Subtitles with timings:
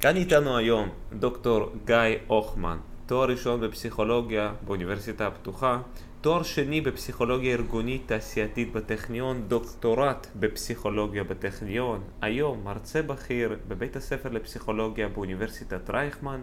[0.00, 1.96] כאן איתנו היום דוקטור גיא
[2.26, 5.80] הוכמן, תואר ראשון בפסיכולוגיה באוניברסיטה הפתוחה,
[6.20, 15.08] תואר שני בפסיכולוגיה ארגונית תעשייתית בטכניון, דוקטורט בפסיכולוגיה בטכניון, היום מרצה בכיר בבית הספר לפסיכולוגיה
[15.08, 16.40] באוניברסיטת רייכמן,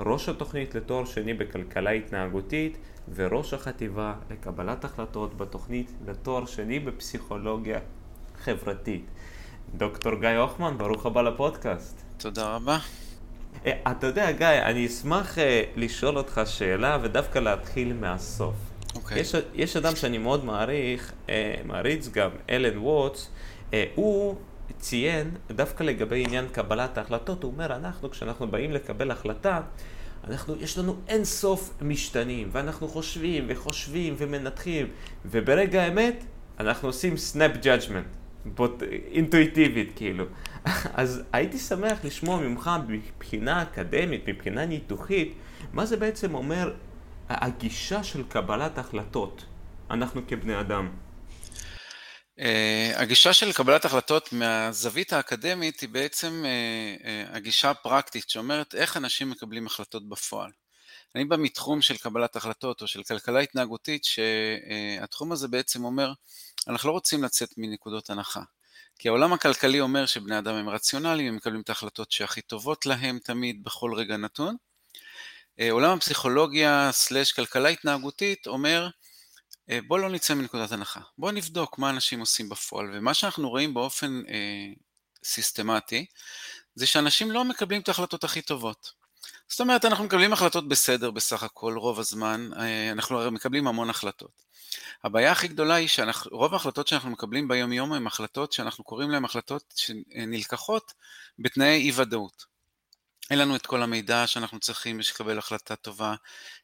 [0.00, 2.78] ראש התוכנית לתואר שני בכלכלה התנהגותית
[3.14, 7.78] וראש החטיבה לקבלת החלטות בתוכנית לתואר שני בפסיכולוגיה
[8.38, 9.04] חברתית.
[9.74, 12.07] דוקטור גיא הוכמן, ברוך הבא לפודקאסט.
[12.18, 12.78] תודה רבה.
[13.66, 18.54] אה, אתה יודע, גיא, אני אשמח אה, לשאול אותך שאלה ודווקא להתחיל מהסוף.
[18.94, 19.20] אוקיי.
[19.20, 23.30] יש, יש אדם שאני מאוד מעריך, אה, מעריץ גם, אלן ווטס,
[23.94, 24.36] הוא
[24.78, 29.60] ציין דווקא לגבי עניין קבלת ההחלטות, הוא אומר, אנחנו, כשאנחנו באים לקבל החלטה,
[30.28, 34.86] אנחנו, יש לנו אין סוף משתנים, ואנחנו חושבים וחושבים ומנתחים,
[35.24, 36.24] וברגע האמת,
[36.60, 38.06] אנחנו עושים snap judgment,
[39.12, 40.24] אינטואיטיבית כאילו.
[40.94, 45.34] אז הייתי שמח לשמוע ממך מבחינה אקדמית, מבחינה ניתוחית,
[45.72, 46.74] מה זה בעצם אומר
[47.28, 49.44] הגישה של קבלת החלטות,
[49.90, 50.90] אנחנו כבני אדם.
[52.38, 52.42] אה,
[52.96, 59.30] הגישה של קבלת החלטות מהזווית האקדמית היא בעצם אה, אה, הגישה הפרקטית שאומרת איך אנשים
[59.30, 60.50] מקבלים החלטות בפועל.
[61.14, 66.12] אני בא מתחום של קבלת החלטות או של כלכלה התנהגותית שהתחום הזה בעצם אומר
[66.68, 68.42] אנחנו לא רוצים לצאת מנקודות הנחה.
[68.98, 73.18] כי העולם הכלכלי אומר שבני אדם הם רציונליים, הם מקבלים את ההחלטות שהכי טובות להם
[73.18, 74.56] תמיד, בכל רגע נתון.
[75.60, 78.88] אה, עולם הפסיכולוגיה סלש כלכלה התנהגותית אומר,
[79.70, 83.74] אה, בוא לא נצא מנקודת הנחה, בוא נבדוק מה אנשים עושים בפועל, ומה שאנחנו רואים
[83.74, 84.72] באופן אה,
[85.24, 86.06] סיסטמטי,
[86.74, 88.92] זה שאנשים לא מקבלים את ההחלטות הכי טובות.
[89.48, 93.90] זאת אומרת, אנחנו מקבלים החלטות בסדר בסך הכל, רוב הזמן, אה, אנחנו הרי מקבלים המון
[93.90, 94.47] החלטות.
[95.04, 99.24] הבעיה הכי גדולה היא שרוב ההחלטות שאנחנו מקבלים ביום יום הן החלטות שאנחנו קוראים להן
[99.24, 100.92] החלטות שנלקחות
[101.38, 102.58] בתנאי אי ודאות.
[103.30, 106.14] אין לנו את כל המידע שאנחנו צריכים בשביל לקבל החלטה טובה,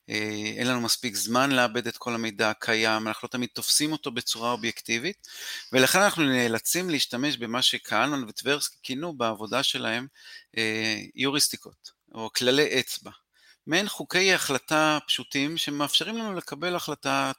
[0.08, 4.10] אה, אין לנו מספיק זמן לאבד את כל המידע הקיים, אנחנו לא תמיד תופסים אותו
[4.10, 5.28] בצורה אובייקטיבית,
[5.72, 10.06] ולכן אנחנו נאלצים להשתמש במה שקהלמן וטברסקי כינו בעבודה שלהם
[10.56, 13.10] אה, יוריסטיקות, או כללי אצבע.
[13.66, 17.32] מעין חוקי החלטה פשוטים שמאפשרים לנו לקבל החלטה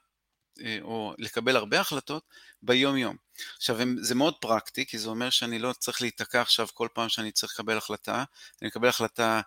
[0.82, 2.24] או לקבל הרבה החלטות
[2.62, 3.16] ביום יום.
[3.58, 7.32] עכשיו זה מאוד פרקטי כי זה אומר שאני לא צריך להיתקע עכשיו כל פעם שאני
[7.32, 8.24] צריך לקבל החלטה,
[8.62, 9.42] אני מקבל החלטה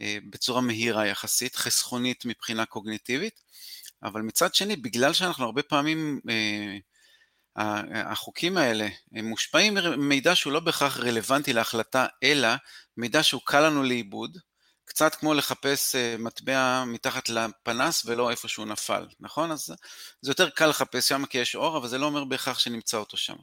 [0.00, 3.42] אה, בצורה מהירה יחסית, חסכונית מבחינה קוגניטיבית,
[4.02, 6.78] אבל מצד שני בגלל שאנחנו הרבה פעמים אה,
[8.10, 12.48] החוקים האלה הם מושפעים ממידע שהוא לא בהכרח רלוונטי להחלטה אלא
[12.96, 14.38] מידע שהוא קל לנו לאיבוד
[14.84, 19.50] קצת כמו לחפש אה, מטבע מתחת לפנס ולא איפה שהוא נפל, נכון?
[19.52, 19.74] אז
[20.20, 23.16] זה יותר קל לחפש שם כי יש אור, אבל זה לא אומר בהכרח שנמצא אותו
[23.16, 23.36] שם.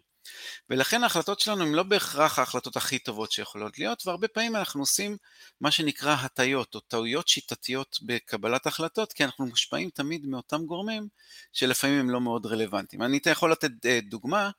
[0.69, 5.18] ולכן ההחלטות שלנו הן לא בהכרח ההחלטות הכי טובות שיכולות להיות, והרבה פעמים אנחנו עושים
[5.62, 11.08] מה שנקרא הטיות או טעויות שיטתיות בקבלת החלטות, כי אנחנו מושפעים תמיד מאותם גורמים
[11.53, 13.02] שלפעמים הם לא מאוד רלוונטיים.
[13.02, 14.50] אני יכול לתת אה, דוגמה,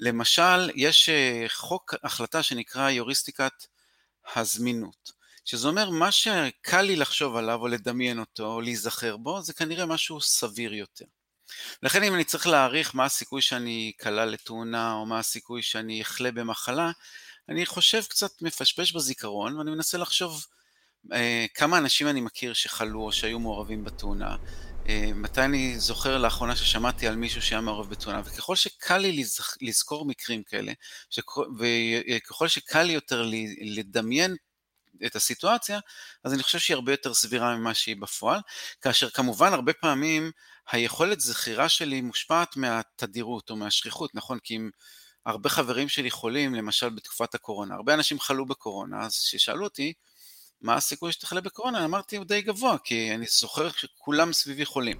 [0.00, 3.66] למשל, יש אה, חוק החלטה שנקרא יוריסטיקת
[4.36, 5.12] הזמינות.
[5.44, 9.86] שזה אומר מה שקל לי לחשוב עליו או לדמיין אותו או להיזכר בו זה כנראה
[9.86, 11.04] משהו סביר יותר.
[11.82, 16.32] לכן אם אני צריך להעריך מה הסיכוי שאני קלה לתאונה או מה הסיכוי שאני אחלה
[16.32, 16.90] במחלה,
[17.48, 20.46] אני חושב קצת מפשפש בזיכרון ואני מנסה לחשוב
[21.12, 24.36] אה, כמה אנשים אני מכיר שחלו או שהיו מעורבים בתאונה,
[24.88, 29.56] אה, מתי אני זוכר לאחרונה ששמעתי על מישהו שהיה מעורב בתאונה, וככל שקל לי לזכ...
[29.60, 30.72] לזכור מקרים כאלה,
[31.10, 31.38] שכ...
[31.58, 34.36] וככל שקל לי יותר לדמיין
[35.06, 35.78] את הסיטואציה,
[36.24, 38.40] אז אני חושב שהיא הרבה יותר סבירה ממה שהיא בפועל,
[38.80, 40.30] כאשר כמובן הרבה פעמים
[40.70, 44.38] היכולת זכירה שלי מושפעת מהתדירות או מהשכיחות, נכון?
[44.38, 44.70] כי אם
[45.26, 49.92] הרבה חברים שלי חולים, למשל בתקופת הקורונה, הרבה אנשים חלו בקורונה, אז כששאלו אותי,
[50.60, 51.84] מה הסיכוי שתחלה בקורונה?
[51.84, 54.96] אמרתי, הוא די גבוה, כי אני זוכר שכולם סביבי חולים.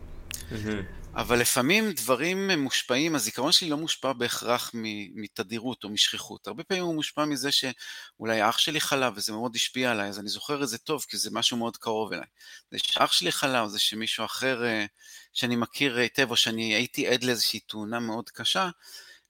[1.16, 4.70] אבל לפעמים דברים מושפעים, הזיכרון שלי לא מושפע בהכרח
[5.14, 6.46] מתדירות או משכיחות.
[6.46, 10.28] הרבה פעמים הוא מושפע מזה שאולי אח שלי חלה וזה מאוד השפיע עליי, אז אני
[10.28, 12.26] זוכר את זה טוב, כי זה משהו מאוד קרוב אליי.
[12.70, 14.84] זה שאח שלי חלה, או זה שמישהו אחר אה,
[15.32, 18.70] שאני מכיר היטב, או שאני הייתי עד לאיזושהי תאונה מאוד קשה,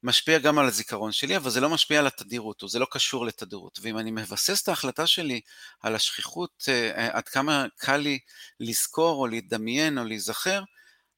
[0.03, 3.27] משפיע גם על הזיכרון שלי, אבל זה לא משפיע על התדירות, או זה לא קשור
[3.27, 3.79] לתדירות.
[3.83, 5.41] ואם אני מבסס את ההחלטה שלי
[5.81, 8.19] על השכיחות, אה, עד כמה קל לי
[8.61, 10.63] לזכור, או לדמיין, או להיזכר,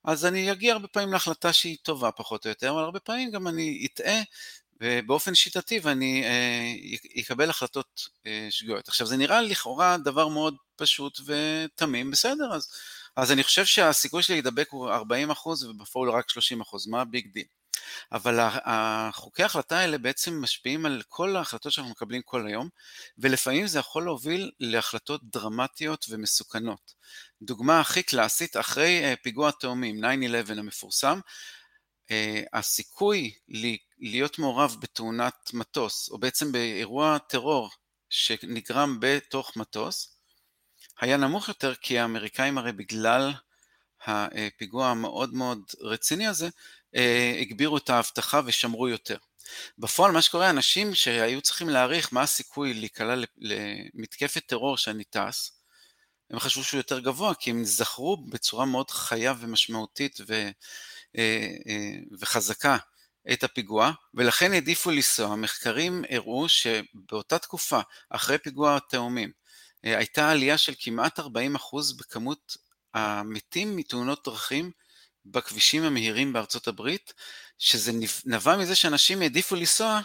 [0.06, 3.48] אז אני אגיע הרבה פעמים להחלטה שהיא טובה פחות או יותר, אבל הרבה פעמים גם
[3.48, 4.20] אני אטעה
[5.06, 8.88] באופן שיטתי ואני אה, אקבל החלטות אה, שגויות.
[8.88, 12.68] עכשיו זה נראה לכאורה דבר מאוד פשוט ותמים, בסדר, אז,
[13.16, 16.34] אז אני חושב שהסיכוי שלי להידבק הוא 40% ובפועל רק 30%,
[16.86, 17.44] מה ה big deal?
[18.12, 22.68] אבל החוקי ההחלטה האלה בעצם משפיעים על כל ההחלטות שאנחנו מקבלים כל היום,
[23.18, 26.94] ולפעמים זה יכול להוביל להחלטות דרמטיות ומסוכנות.
[27.42, 30.08] דוגמה הכי קלאסית, אחרי אה, פיגוע התאומים, 9-11
[30.58, 31.20] המפורסם,
[32.10, 33.34] אה, הסיכוי
[33.98, 37.70] להיות מעורב בתאונת מטוס, או בעצם באירוע טרור
[38.10, 40.16] שנגרם בתוך מטוס,
[41.00, 43.32] היה נמוך יותר כי האמריקאים הרי בגלל
[44.06, 46.50] הפיגוע המאוד מאוד רציני הזה, אה,
[47.40, 49.16] הגבירו את האבטחה ושמרו יותר.
[49.78, 55.56] בפועל מה שקורה, אנשים שהיו צריכים להעריך מה הסיכוי להיקלע למתקפת טרור שאני טס,
[56.30, 60.32] הם חשבו שהוא יותר גבוה, כי הם זכרו בצורה מאוד חיה ומשמעותית ו,
[61.18, 62.76] אה, אה, וחזקה
[63.32, 65.36] את הפיגוע, ולכן העדיפו לנסוע.
[65.36, 69.30] מחקרים הראו שבאותה תקופה, אחרי פיגוע התאומים,
[69.82, 71.22] הייתה עלייה של כמעט 40%
[71.98, 72.56] בכמות
[72.94, 74.70] המתים מתאונות דרכים
[75.30, 77.14] בכבישים המהירים בארצות הברית,
[77.58, 77.92] שזה
[78.26, 80.00] נבע מזה שאנשים העדיפו לנסוע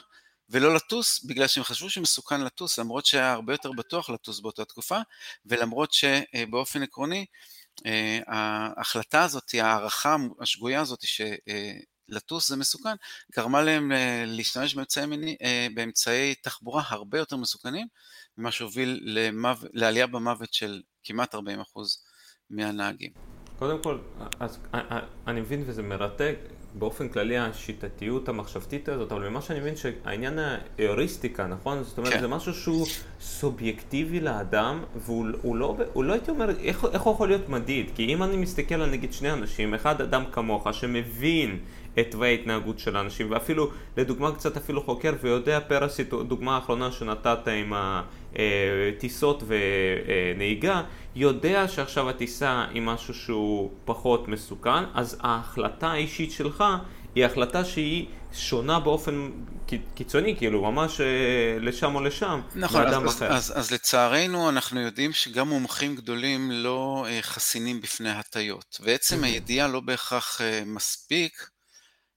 [0.49, 4.97] ולא לטוס, בגלל שהם חשבו שמסוכן לטוס, למרות שהיה הרבה יותר בטוח לטוס באותה תקופה,
[5.45, 7.25] ולמרות שבאופן עקרוני,
[7.85, 12.95] אה, ההחלטה הזאת, ההערכה השגויה הזאת שלטוס זה מסוכן,
[13.35, 17.87] גרמה להם אה, להשתמש באמצעי, אה, באמצעי תחבורה הרבה יותר מסוכנים,
[18.37, 19.49] ממה שהוביל למו...
[19.73, 21.37] לעלייה במוות של כמעט 40%
[22.49, 23.30] מהנהגים.
[23.61, 23.97] קודם כל,
[24.39, 24.59] אז
[25.27, 26.35] אני מבין וזה מרתק
[26.73, 31.83] באופן כללי השיטתיות המחשבתית הזאת, אבל ממה שאני מבין שהעניין האיוריסטיקה, נכון?
[31.83, 32.21] זאת אומרת, כן.
[32.21, 32.87] זה משהו שהוא
[33.19, 37.91] סובייקטיבי לאדם, והוא לא, הוא לא הייתי אומר, איך, איך הוא יכול להיות מדיד?
[37.95, 41.59] כי אם אני מסתכל על נגיד שני אנשים, אחד אדם כמוך שמבין
[41.99, 47.47] את תוואי ההתנהגות של האנשים, ואפילו, לדוגמה קצת אפילו חוקר ויודע פר הדוגמה האחרונה שנתת
[47.47, 47.73] עם
[48.95, 50.81] הטיסות ונהיגה,
[51.15, 56.63] יודע שעכשיו הטיסה היא משהו שהוא פחות מסוכן, אז ההחלטה האישית שלך
[57.15, 59.31] היא החלטה שהיא שונה באופן
[59.95, 61.07] קיצוני, כאילו ממש אה,
[61.59, 63.27] לשם או לשם, נכון, אז, אחר.
[63.27, 69.23] אז, אז, אז לצערנו אנחנו יודעים שגם מומחים גדולים לא אה, חסינים בפני הטיות, ועצם
[69.23, 71.60] הידיעה לא בהכרח אה, מספיק אה,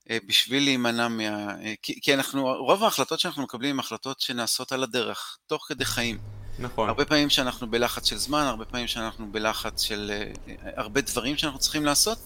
[0.09, 1.23] בשביל להימנע מה...
[1.23, 5.85] אה, כי, כי אנחנו, רוב ההחלטות שאנחנו מקבלים הן החלטות שנעשות על הדרך, תוך כדי
[5.85, 6.17] חיים.
[6.59, 6.89] נכון.
[6.89, 10.11] הרבה פעמים שאנחנו בלחץ של זמן, הרבה פעמים שאנחנו בלחץ של
[10.47, 12.17] uh, הרבה דברים שאנחנו צריכים לעשות,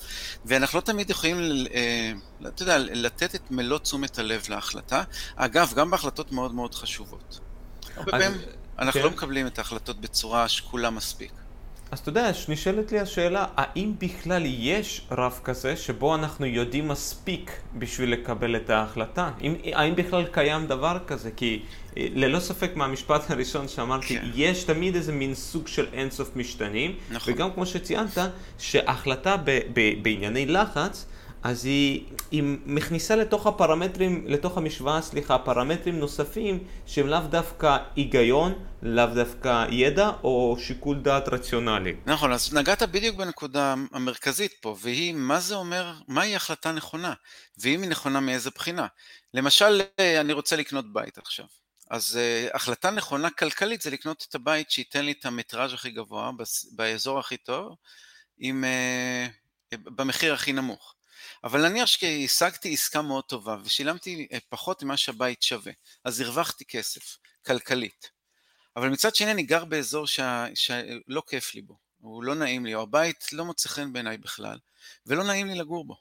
[0.46, 5.04] ואנחנו לא תמיד יכולים, uh, אתה יודע, לתת את מלוא תשומת הלב להחלטה.
[5.36, 7.40] אגב, גם בהחלטות מאוד מאוד חשובות.
[7.96, 8.42] הרבה אז, פעמים
[8.80, 9.06] אנחנו כן.
[9.06, 11.32] לא מקבלים את ההחלטות בצורה שקולה מספיק.
[11.92, 17.52] אז אתה יודע, נשאלת לי השאלה, האם בכלל יש רף כזה שבו אנחנו יודעים מספיק
[17.78, 19.32] בשביל לקבל את ההחלטה?
[19.42, 21.32] אם, האם בכלל קיים דבר כזה?
[21.32, 21.62] כי
[21.98, 24.30] אה, ללא ספק מהמשפט הראשון שאמרתי, כן.
[24.36, 27.34] יש תמיד איזה מין סוג של אינסוף משתנים, נכון.
[27.34, 28.18] וגם כמו שציינת,
[28.60, 31.06] שהחלטה ב, ב, בענייני לחץ,
[31.44, 38.66] אז היא, היא מכניסה לתוך הפרמטרים, לתוך המשוואה, סליחה, פרמטרים נוספים שהם לאו דווקא היגיון,
[38.82, 41.96] לאו דווקא ידע או שיקול דעת רציונלי.
[42.06, 47.14] נכון, אז נגעת בדיוק בנקודה המרכזית פה, והיא מה זה אומר, מהי החלטה נכונה,
[47.58, 48.88] ואם היא נכונה מאיזה בחינה.
[49.34, 49.82] למשל,
[50.20, 51.46] אני רוצה לקנות בית עכשיו.
[51.90, 56.32] אז uh, החלטה נכונה כלכלית זה לקנות את הבית שייתן לי את המטראז' הכי גבוה,
[56.72, 57.76] באזור הכי טוב,
[58.40, 60.96] עם, uh, במחיר הכי נמוך.
[61.44, 65.72] אבל נניח שהשגתי עסקה מאוד טובה ושילמתי אה, פחות ממה שהבית שווה,
[66.04, 68.10] אז הרווחתי כסף, כלכלית.
[68.76, 70.46] אבל מצד שני אני גר באזור שה...
[70.56, 74.58] שלא כיף לי בו, הוא לא נעים לי, או הבית לא מוצא חן בעיניי בכלל,
[75.06, 75.96] ולא נעים לי לגור בו.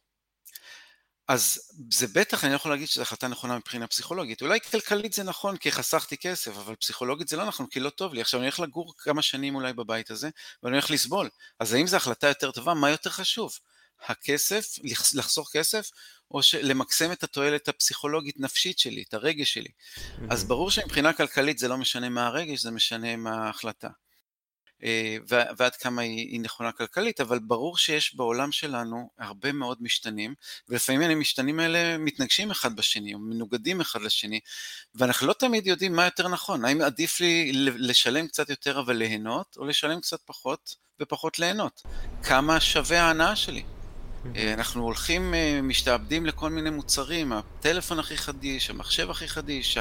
[1.28, 4.42] אז זה בטח, אני לא יכול להגיד שזו החלטה נכונה מבחינה פסיכולוגית.
[4.42, 8.14] אולי כלכלית זה נכון כי חסכתי כסף, אבל פסיכולוגית זה לא נכון כי לא טוב
[8.14, 8.20] לי.
[8.20, 10.30] עכשיו אני הולך לגור כמה שנים אולי בבית הזה,
[10.62, 11.28] ואני הולך לסבול.
[11.58, 12.74] אז האם זו החלטה יותר טובה?
[12.74, 13.58] מה יותר חשוב?
[14.06, 14.76] הכסף,
[15.14, 15.90] לחסוך כסף,
[16.30, 19.68] או למקסם את התועלת הפסיכולוגית נפשית שלי, את הרגש שלי.
[19.68, 20.22] Mm-hmm.
[20.30, 23.88] אז ברור שמבחינה כלכלית זה לא משנה מה הרגש, זה משנה מה ההחלטה.
[24.84, 30.34] אה, ועד כמה היא, היא נכונה כלכלית, אבל ברור שיש בעולם שלנו הרבה מאוד משתנים,
[30.68, 34.40] ולפעמים המשתנים האלה מתנגשים אחד בשני, או מנוגדים אחד לשני,
[34.94, 39.56] ואנחנו לא תמיד יודעים מה יותר נכון, האם עדיף לי לשלם קצת יותר אבל ליהנות,
[39.56, 41.82] או לשלם קצת פחות ופחות ליהנות.
[42.22, 43.62] כמה שווה ההנאה שלי?
[44.36, 49.78] אה, אנחנו הולכים, אה, משתעבדים לכל מיני מוצרים, הטלפון הכי חדיש, המחשב הכי חדיש,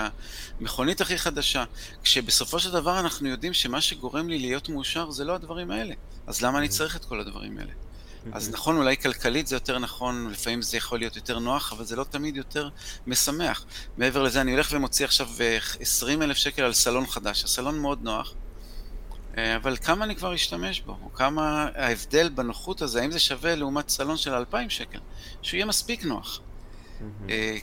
[0.60, 1.64] המכונית הכי חדשה,
[2.04, 5.94] כשבסופו של דבר אנחנו יודעים שמה שגורם לי להיות מאושר זה לא הדברים האלה.
[6.28, 7.72] אז למה אני צריך את כל הדברים האלה?
[8.32, 11.96] אז נכון, אולי כלכלית זה יותר נכון, לפעמים זה יכול להיות יותר נוח, אבל זה
[11.96, 12.70] לא תמיד יותר
[13.08, 13.66] משמח.
[13.98, 15.30] מעבר לזה, אני הולך ומוציא עכשיו
[15.80, 17.44] 20 אה, אלף שקל על סלון חדש.
[17.44, 18.34] הסלון מאוד נוח,
[19.56, 23.90] אבל כמה אני כבר אשתמש בו, או כמה ההבדל בנוחות הזה, האם זה שווה לעומת
[23.90, 25.00] סלון של 2,000 שקל,
[25.42, 26.40] שהוא יהיה מספיק נוח.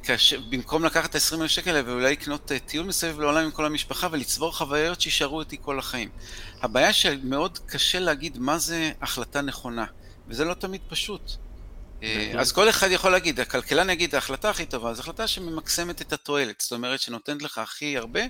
[0.03, 3.67] כאשר, במקום לקחת את ה-20 אלף שקל האלה ואולי לקנות טיול מסביב לעולם עם כל
[3.67, 6.09] המשפחה ולצבור חוויות שישארו איתי כל החיים.
[6.63, 9.85] הבעיה שמאוד קשה להגיד מה זה החלטה נכונה,
[10.29, 11.31] וזה לא תמיד פשוט.
[12.39, 16.61] אז כל אחד יכול להגיד, הכלכלן יגיד, ההחלטה הכי טובה זו החלטה שממקסמת את התועלת,
[16.61, 18.21] זאת אומרת שנותנת לך הכי הרבה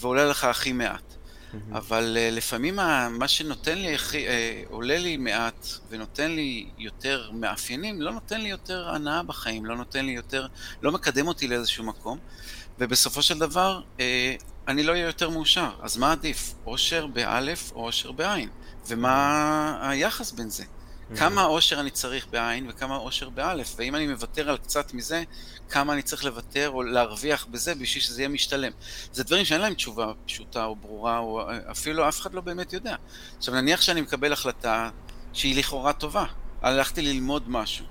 [0.00, 1.14] ועולה לך הכי מעט.
[1.72, 2.76] אבל לפעמים
[3.10, 3.96] מה שנותן לי,
[4.68, 10.06] עולה לי מעט ונותן לי יותר מאפיינים, לא נותן לי יותר הנאה בחיים, לא נותן
[10.06, 10.46] לי יותר,
[10.82, 12.18] לא מקדם אותי לאיזשהו מקום,
[12.78, 13.80] ובסופו של דבר
[14.68, 15.70] אני לא אהיה יותר מאושר.
[15.82, 18.48] אז מה עדיף, אושר באלף או אושר בעין?
[18.88, 20.64] ומה היחס בין זה?
[21.16, 25.22] כמה עושר אני צריך בעין וכמה עושר באלף, ואם אני מוותר על קצת מזה,
[25.68, 28.72] כמה אני צריך לוותר או להרוויח בזה בשביל שזה יהיה משתלם.
[29.12, 32.96] זה דברים שאין להם תשובה פשוטה או ברורה, או אפילו אף אחד לא באמת יודע.
[33.38, 34.90] עכשיו נניח שאני מקבל החלטה
[35.32, 36.24] שהיא לכאורה טובה,
[36.62, 37.84] הלכתי ללמוד משהו,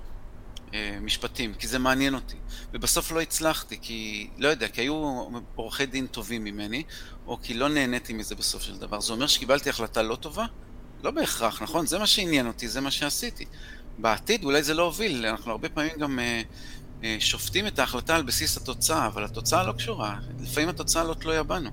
[1.00, 2.36] משפטים, כי זה מעניין אותי,
[2.72, 5.24] ובסוף לא הצלחתי, כי, לא יודע, כי היו
[5.54, 6.82] עורכי דין טובים ממני,
[7.26, 9.00] או כי לא נהניתי מזה בסוף של דבר.
[9.00, 10.46] זה אומר שקיבלתי החלטה לא טובה?
[11.04, 11.86] לא בהכרח, נכון?
[11.86, 13.44] זה מה שעניין אותי, זה מה שעשיתי.
[13.98, 16.42] בעתיד אולי זה לא הוביל, אנחנו הרבה פעמים גם אה,
[17.04, 21.42] אה, שופטים את ההחלטה על בסיס התוצאה, אבל התוצאה לא קשורה, לפעמים התוצאה לא תלויה
[21.42, 21.70] בנו.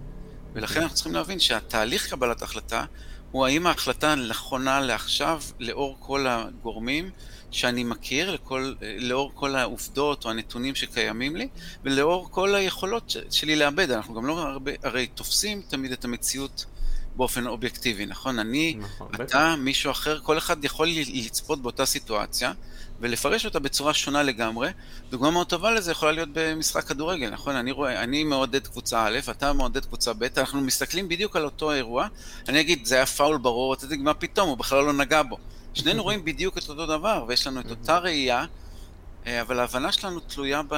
[0.53, 2.85] ולכן אנחנו צריכים להבין שהתהליך קבלת החלטה
[3.31, 7.09] הוא האם ההחלטה נכונה לעכשיו, לאור כל הגורמים
[7.51, 11.47] שאני מכיר, לכל, לאור כל העובדות או הנתונים שקיימים לי,
[11.83, 13.91] ולאור כל היכולות שלי לאבד.
[13.91, 16.65] אנחנו גם לא הרבה, הרי תופסים תמיד את המציאות
[17.17, 18.39] באופן אובייקטיבי, נכון?
[18.39, 19.55] אני, נכון, אתה, בטח.
[19.57, 22.53] מישהו אחר, כל אחד יכול לצפות באותה סיטואציה
[22.99, 24.69] ולפרש אותה בצורה שונה לגמרי.
[25.09, 27.55] דוגמה מאוד טובה לזה יכולה להיות במשחק כדורגל, נכון?
[27.55, 31.71] אני רואה, אני מעודד קבוצה א', אתה מעודד קבוצה ב', אנחנו מסתכלים בדיוק על אותו
[31.71, 32.07] אירוע,
[32.47, 35.37] אני אגיד, זה היה פאול ברור, אתה תגיד, מה פתאום, הוא בכלל לא נגע בו.
[35.73, 38.45] שנינו רואים בדיוק את אותו דבר, ויש לנו את אותה ראייה,
[39.27, 40.75] אה, אבל ההבנה שלנו תלויה ב,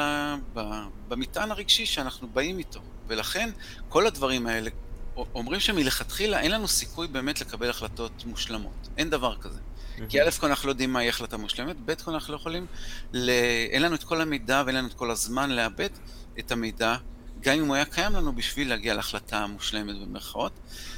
[0.53, 0.61] ב,
[1.07, 2.79] במטען הרגשי שאנחנו באים איתו.
[3.07, 3.49] ולכן,
[3.89, 4.69] כל הדברים האלה,
[5.35, 8.87] אומרים שמלכתחילה אין לנו סיכוי באמת לקבל החלטות מושלמות.
[8.97, 9.59] אין דבר כזה.
[10.09, 12.65] כי א' כל אנחנו לא יודעים מהי החלטה מושלמת, ב' כל אנחנו לא יכולים,
[13.13, 13.29] ל...
[13.71, 15.89] אין לנו את כל המידע ואין לנו את כל הזמן לאבד
[16.39, 16.95] את המידע,
[17.41, 20.51] גם אם הוא היה קיים לנו בשביל להגיע להחלטה מושלמת במרכאות.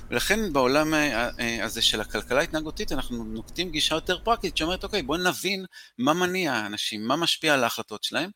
[0.10, 5.02] ולכן בעולם אה, אה, הזה של הכלכלה ההתנהגותית אנחנו נוקטים גישה יותר פרקטית שאומרת, אוקיי,
[5.02, 5.66] בואו נבין
[5.98, 8.30] מה מניע האנשים, מה משפיע על ההחלטות שלהם.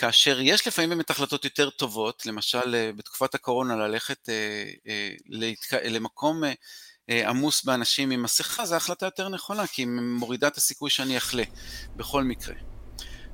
[0.00, 4.34] כאשר יש לפעמים באמת החלטות יותר טובות, למשל אה, בתקופת הקורונה ללכת אה,
[4.88, 5.74] אה, להתק...
[5.74, 6.42] למקום
[7.26, 11.42] עמוס באנשים עם מסכה, זו החלטה יותר נכונה, כי היא מורידה את הסיכוי שאני אחלה,
[11.96, 12.54] בכל מקרה.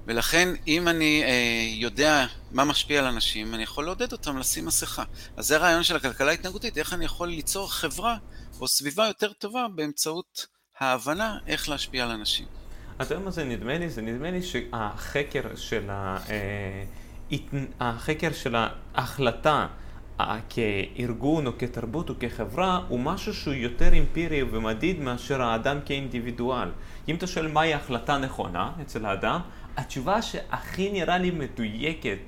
[0.07, 5.05] ולכן אם אני אה, יודע מה משפיע על אנשים, אני יכול לעודד אותם לשים מסכה.
[5.37, 8.17] אז זה הרעיון של הכלכלה ההתנהגותית, איך אני יכול ליצור חברה
[8.61, 10.47] או סביבה יותר טובה באמצעות
[10.79, 12.66] ההבנה איך להשפיע על אנשים.
[13.01, 13.89] אתה יודע מה זה נדמה לי?
[13.91, 16.19] זה נדמה לי שהחקר של, ה...
[16.31, 17.39] אה,
[17.81, 18.57] החקר של
[18.95, 19.67] ההחלטה
[20.49, 26.69] כארגון או כתרבות או כחברה הוא משהו שהוא יותר אמפירי ומדיד מאשר האדם כאינדיבידואל.
[27.09, 29.41] אם אתה שואל מהי החלטה נכונה אצל האדם,
[29.77, 32.19] התשובה שהכי נראה לי מדויקת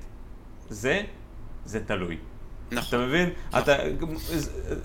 [0.69, 1.01] זה,
[1.65, 2.17] זה תלוי.
[2.71, 2.99] נכון.
[2.99, 3.29] אתה מבין?
[3.49, 3.61] נכון.
[3.61, 3.75] אתה,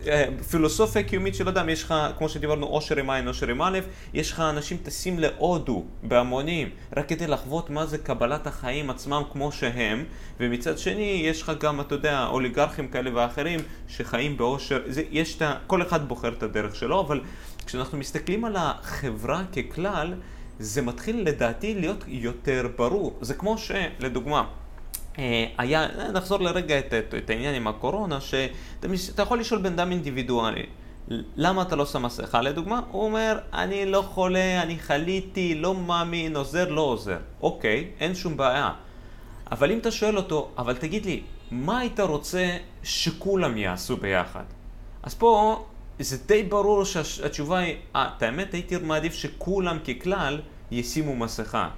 [0.07, 3.79] אה, פילוסופיה קיומית של אדם, יש לך, כמו שדיברנו, עושר עם עין, עושר עם א',
[4.15, 9.53] יש לך אנשים טסים להודו בהמונים, רק כדי לחוות מה זה קבלת החיים עצמם כמו
[9.53, 10.05] שהם,
[10.41, 15.43] ומצד שני, יש לך גם, אתה יודע, אוליגרכים כאלה ואחרים שחיים בעושר, זה, יש את
[15.43, 15.55] ה...
[15.67, 17.21] כל אחד בוחר את הדרך שלו, אבל
[17.67, 20.15] כשאנחנו מסתכלים על החברה ככלל,
[20.59, 23.19] זה מתחיל לדעתי להיות יותר ברור.
[23.21, 24.45] זה כמו שלדוגמה,
[25.59, 30.67] היה, נחזור לרגע את, את, את העניין עם הקורונה, שאתה יכול לשאול בן אדם אינדיבידואלי,
[31.37, 32.81] למה אתה לא שם מסכה לדוגמה?
[32.91, 37.19] הוא אומר, אני לא חולה, אני חליתי, לא מאמין, עוזר, לא עוזר.
[37.43, 38.71] אוקיי, אין שום בעיה.
[39.53, 44.45] אבל אם אתה שואל אותו, אבל תגיד לי, מה היית רוצה שכולם יעשו ביחד?
[45.03, 45.65] אז פה
[45.99, 50.41] זה די ברור שהתשובה היא, אה, את האמת הייתי מעדיף שכולם ככלל
[50.71, 51.69] ישימו מסכה.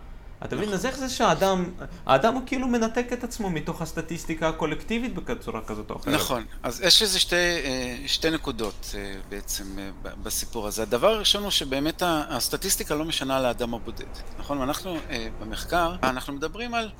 [0.44, 0.72] אתה מבין?
[0.72, 1.70] אז איך זה שהאדם,
[2.06, 6.14] האדם הוא כאילו מנתק את עצמו מתוך הסטטיסטיקה הקולקטיבית בצורה כזאת או אחרת.
[6.14, 6.44] נכון.
[6.62, 9.90] אז יש איזה שתי, אה, שתי נקודות אה, בעצם אה,
[10.22, 10.82] בסיפור הזה.
[10.82, 14.04] הדבר הראשון הוא שבאמת הסטטיסטיקה לא משנה לאדם הבודד.
[14.38, 14.58] נכון?
[14.58, 14.98] ואנחנו
[15.40, 16.90] במחקר, אנחנו מדברים על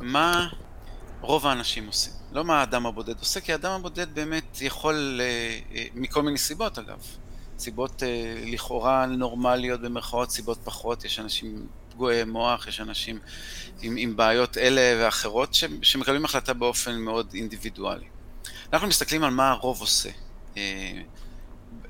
[0.00, 0.48] מה
[1.20, 2.12] רוב האנשים עושים.
[2.32, 5.20] לא מה האדם הבודד עושה, כי האדם הבודד באמת יכול,
[5.94, 6.98] מכל מיני סיבות אגב,
[7.58, 8.02] סיבות
[8.46, 11.66] לכאורה נורמליות במרכאות, סיבות פחות, יש אנשים
[11.98, 13.18] פגועי מוח, יש אנשים
[13.82, 18.06] עם, עם בעיות אלה ואחרות ש, שמקבלים החלטה באופן מאוד אינדיבידואלי.
[18.72, 20.10] אנחנו מסתכלים על מה הרוב עושה.
[20.56, 21.00] אה,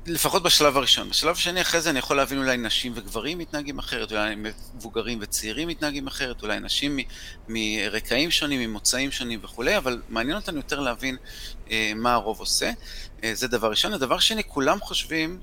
[0.07, 1.09] לפחות בשלב הראשון.
[1.09, 5.69] בשלב השני, אחרי זה אני יכול להבין אולי נשים וגברים מתנהגים אחרת, אולי מבוגרים וצעירים
[5.69, 6.99] מתנהגים אחרת, אולי נשים
[7.49, 11.17] מרקעים שונים, ממוצאים שונים וכולי, אבל מעניין אותנו יותר להבין
[11.71, 12.71] אה, מה הרוב עושה.
[13.25, 13.93] אה, זה דבר ראשון.
[13.93, 15.41] הדבר שני, כולם חושבים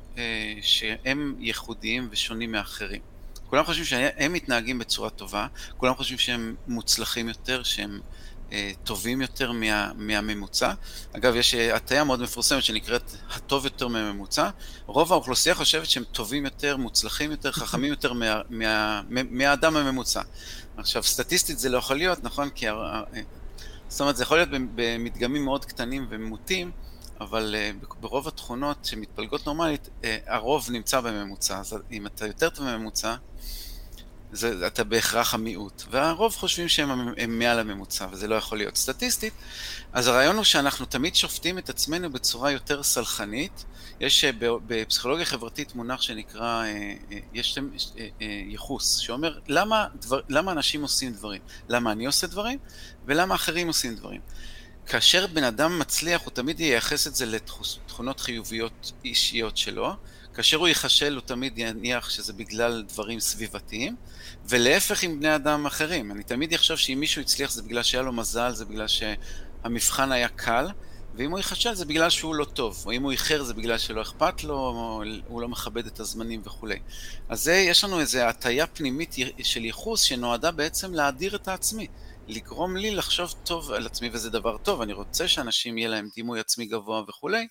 [0.62, 3.15] שהם ייחודיים ושונים מאחרים.
[3.50, 5.48] כולם חושבים שהם מתנהגים בצורה טובה,
[5.78, 8.00] כולם חושבים שהם מוצלחים יותר, שהם
[8.52, 10.74] אה, טובים יותר מה, מהממוצע.
[11.14, 14.50] אגב, יש אה, הטעיה מאוד מפורסמת שנקראת הטוב יותר מהממוצע.
[14.86, 20.22] רוב האוכלוסייה חושבת שהם טובים יותר, מוצלחים יותר, חכמים יותר מה, מה, מה, מהאדם הממוצע.
[20.78, 22.50] עכשיו, סטטיסטית זה לא יכול להיות, נכון?
[22.50, 22.70] כי...
[22.70, 23.04] אה,
[23.88, 26.72] זאת אומרת, זה יכול להיות במדגמים מאוד קטנים ומוטים,
[27.22, 27.56] אבל
[28.00, 29.90] ברוב התכונות שמתפלגות נורמלית,
[30.28, 31.60] הרוב נמצא בממוצע.
[31.60, 33.16] אז אם אתה יותר טוב מממוצע,
[34.32, 35.84] זה, אתה בהכרח המיעוט.
[35.92, 39.34] והרוב חושבים שהם הם מעל הממוצע, וזה לא יכול להיות סטטיסטית.
[39.94, 43.66] אז הרעיון הוא שאנחנו תמיד שופטים את עצמנו בצורה יותר סלחנית.
[44.00, 47.58] יש אה, בפסיכולוגיה חברתית מונח שנקרא, אה, אה, יש
[48.20, 52.60] ייחוס, שאומר למה, דבר, למה אנשים עושים דברים, למה אני עושה דברים,
[53.06, 54.22] ולמה אחרים עושים דברים.
[54.86, 59.94] כאשר בן אדם מצליח, הוא תמיד ייחס את זה לתכונות חיוביות אישיות שלו.
[60.36, 63.96] כאשר הוא ייחשל, הוא תמיד יניח שזה בגלל דברים סביבתיים,
[64.46, 66.12] ולהפך עם בני אדם אחרים.
[66.12, 70.28] אני תמיד אחשוב שאם מישהו הצליח זה בגלל שהיה לו מזל, זה בגלל שהמבחן היה
[70.28, 70.68] קל,
[71.16, 74.02] ואם הוא ייחשל זה בגלל שהוא לא טוב, או אם הוא איחר זה בגלל שלא
[74.02, 76.80] אכפת לו, או הוא לא מכבד את הזמנים וכולי.
[77.30, 81.88] אז זה, יש לנו איזו הטיה פנימית של ייחוס שנועדה בעצם להדיר את העצמי.
[82.28, 86.40] לגרום לי לחשוב טוב על עצמי, וזה דבר טוב, אני רוצה שאנשים יהיה להם דימוי
[86.40, 87.48] עצמי גבוה וכולי,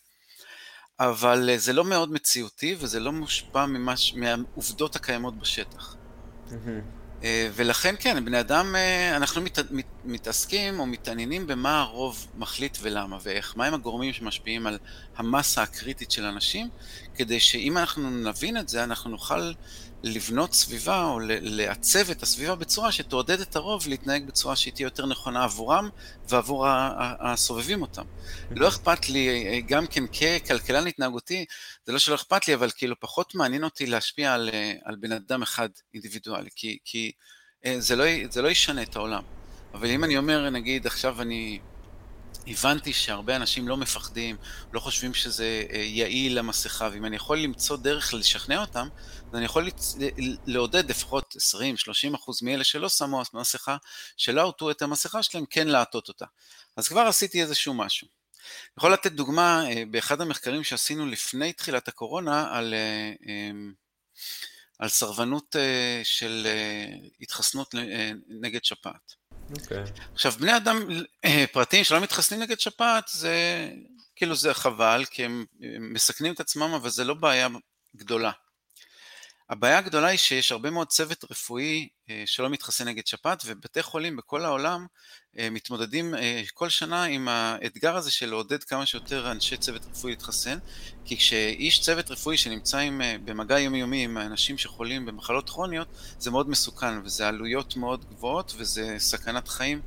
[1.00, 5.96] אבל אה, זה לא מאוד מציאותי וזה לא מושפע ממש, מהעובדות הקיימות בשטח.
[7.24, 12.78] אה, ולכן כן, בני אדם, אה, אנחנו מת, מת, מתעסקים או מתעניינים במה הרוב מחליט
[12.82, 14.78] ולמה ואיך, מהם הגורמים שמשפיעים על
[15.16, 16.68] המסה הקריטית של אנשים,
[17.14, 19.52] כדי שאם אנחנו נבין את זה, אנחנו נוכל
[20.04, 25.06] לבנות סביבה או לעצב את הסביבה בצורה שתעודד את הרוב להתנהג בצורה שהיא תהיה יותר
[25.06, 25.88] נכונה עבורם
[26.28, 26.66] ועבור
[27.20, 28.02] הסובבים אותם.
[28.50, 31.44] לא אכפת לי, גם כן ככלכלן התנהגותי,
[31.86, 34.50] זה לא שלא אכפת לי, אבל כאילו פחות מעניין אותי להשפיע על,
[34.84, 37.12] על בן אדם אחד אינדיבידואלי, כי, כי
[37.66, 39.22] אה, זה, לא, זה לא ישנה את העולם.
[39.74, 41.58] אבל אם אני אומר, נגיד, עכשיו אני
[42.46, 44.36] הבנתי שהרבה אנשים לא מפחדים,
[44.72, 48.88] לא חושבים שזה אה, יעיל למסכה, ואם אני יכול למצוא דרך לשכנע אותם,
[49.28, 49.68] אז אני יכול
[50.46, 51.36] לעודד לפחות
[52.12, 53.76] 20-30 אחוז מאלה שלא שמו מסכה,
[54.16, 56.24] שלא עטו את המסכה שלהם, כן לעטות אותה.
[56.76, 58.08] אז כבר עשיתי איזשהו משהו.
[58.08, 63.72] אני יכול לתת דוגמה אה, באחד המחקרים שעשינו לפני תחילת הקורונה על, אה, אמ,
[64.78, 65.56] על סרבנות
[66.02, 66.46] של
[67.20, 67.74] התחסנות
[68.28, 69.14] נגד שפעת.
[69.50, 69.62] Okay.
[69.62, 69.84] אוקיי.
[70.14, 70.88] עכשיו, בני אדם
[71.24, 73.68] אה, פרטיים שלא מתחסנים נגד שפעת, זה
[74.16, 75.44] כאילו זה חבל, כי הם
[75.80, 77.48] מסכנים את עצמם, אבל זה לא בעיה
[77.96, 78.30] גדולה.
[79.54, 84.16] הבעיה הגדולה היא שיש הרבה מאוד צוות רפואי אה, שלא מתחסן נגד שפעת, ובתי חולים
[84.16, 84.86] בכל העולם
[85.38, 90.12] אה, מתמודדים אה, כל שנה עם האתגר הזה של לעודד כמה שיותר אנשי צוות רפואי
[90.12, 90.58] להתחסן,
[91.04, 95.88] כי כשאיש צוות רפואי שנמצא עם, במגע יומיומי עם אנשים שחולים במחלות כרוניות,
[96.18, 99.80] זה מאוד מסוכן, וזה עלויות מאוד גבוהות, וזה סכנת חיים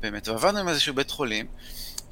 [0.00, 0.28] באמת.
[0.28, 1.46] ועבדנו עם איזשהו בית חולים,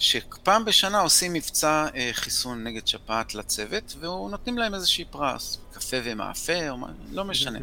[0.03, 6.71] שפעם בשנה עושים מבצע אה, חיסון נגד שפעת לצוות, ונותנים להם איזושהי פרס, קפה ומאפה,
[6.71, 7.59] או מה, לא משנה.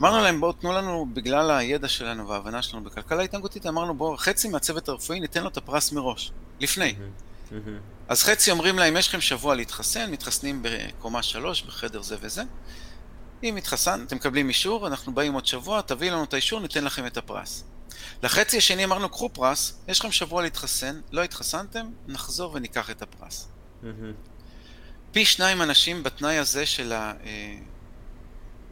[0.00, 4.48] אמרנו להם, בואו תנו לנו, בגלל הידע שלנו וההבנה שלנו בכלכלה התנהגותית, אמרנו בואו, חצי
[4.48, 6.94] מהצוות הרפואי ניתן לו את הפרס מראש, לפני.
[8.08, 12.42] אז חצי אומרים להם, יש לכם שבוע להתחסן, מתחסנים בקומה שלוש, בחדר זה וזה.
[13.42, 17.06] אם התחסן, אתם מקבלים אישור, אנחנו באים עוד שבוע, תביאו לנו את האישור, ניתן לכם
[17.06, 17.64] את הפרס.
[18.22, 23.48] לחצי השני אמרנו, קחו פרס, יש לכם שבוע להתחסן, לא התחסנתם, נחזור וניקח את הפרס.
[25.12, 26.92] פי שניים אנשים בתנאי הזה של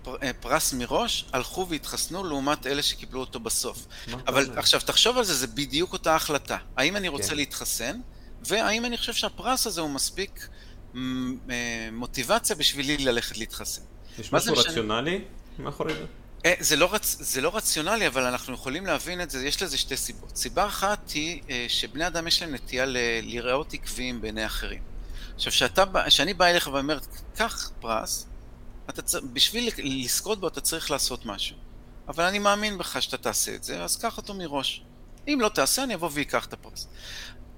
[0.05, 3.87] הפרס אה, מראש, הלכו והתחסנו לעומת אלה שקיבלו אותו בסוף.
[4.27, 6.57] אבל עכשיו, תחשוב על זה, זה בדיוק אותה החלטה.
[6.77, 7.37] האם אני רוצה כן.
[7.37, 8.01] להתחסן,
[8.43, 10.49] והאם אני חושב שהפרס הזה הוא מספיק
[10.97, 11.01] אה,
[11.93, 13.83] מוטיבציה בשבילי ללכת להתחסן.
[14.19, 15.25] יש משהו רציונלי
[15.59, 16.05] מאחורי זה?
[16.45, 17.17] אה, זה לא, רצ...
[17.21, 20.37] זה לא רציונלי, אבל אנחנו יכולים להבין את זה, יש לזה שתי סיבות.
[20.37, 22.97] סיבה אחת היא אה, שבני אדם יש להם נטייה ל...
[23.23, 24.83] להיראות עקביים בעיני אחרים.
[25.35, 26.99] עכשיו, שאתה, כשאני בא אליך ואומר,
[27.37, 28.27] קח פרס,
[28.91, 29.15] אתה צ...
[29.33, 31.57] בשביל לזכות בו אתה צריך לעשות משהו.
[32.09, 34.83] אבל אני מאמין בך שאתה תעשה את זה, אז קח אותו מראש.
[35.29, 36.89] אם לא תעשה, אני אבוא ואקח את הפרס.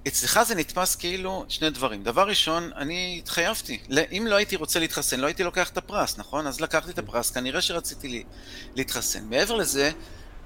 [0.07, 2.03] אצלך זה נתפס כאילו שני דברים.
[2.03, 3.79] דבר ראשון, אני התחייבתי.
[4.11, 6.47] אם לא הייתי רוצה להתחסן, לא הייתי לוקח את הפרס, נכון?
[6.47, 8.23] אז לקחתי את הפרס, כנראה שרציתי לי,
[8.75, 9.29] להתחסן.
[9.29, 9.91] מעבר לזה,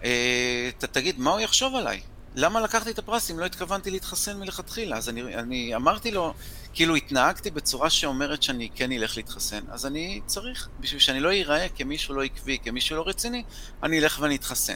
[0.03, 2.01] אה, אתה תגיד, מה הוא יחשוב עליי?
[2.35, 4.97] למה לקחתי את הפרס אם לא התכוונתי להתחסן מלכתחילה?
[4.97, 6.33] אז אני, אני אמרתי לו,
[6.73, 11.69] כאילו התנהגתי בצורה שאומרת שאני כן אלך להתחסן, אז אני צריך, בשביל שאני לא איראה
[11.69, 13.43] כמישהו לא עקבי, כמישהו לא רציני,
[13.83, 14.73] אני אלך ואני אתחסן.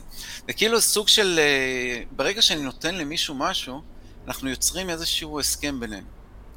[0.47, 3.81] זה כאילו סוג של, אה, ברגע שאני נותן למישהו משהו,
[4.29, 6.07] אנחנו יוצרים איזשהו הסכם בינינו.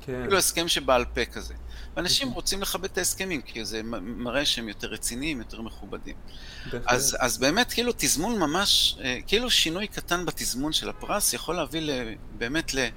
[0.01, 0.21] כן.
[0.23, 1.55] כאילו הסכם שבעל פה כזה.
[1.97, 6.15] ואנשים רוצים לכבד את ההסכמים, כי זה מראה שהם יותר רציניים, יותר מכובדים.
[6.87, 11.93] אז, אז באמת, כאילו, תזמון ממש, אה, כאילו שינוי קטן בתזמון של הפרס יכול להביא
[12.39, 12.89] באמת ל...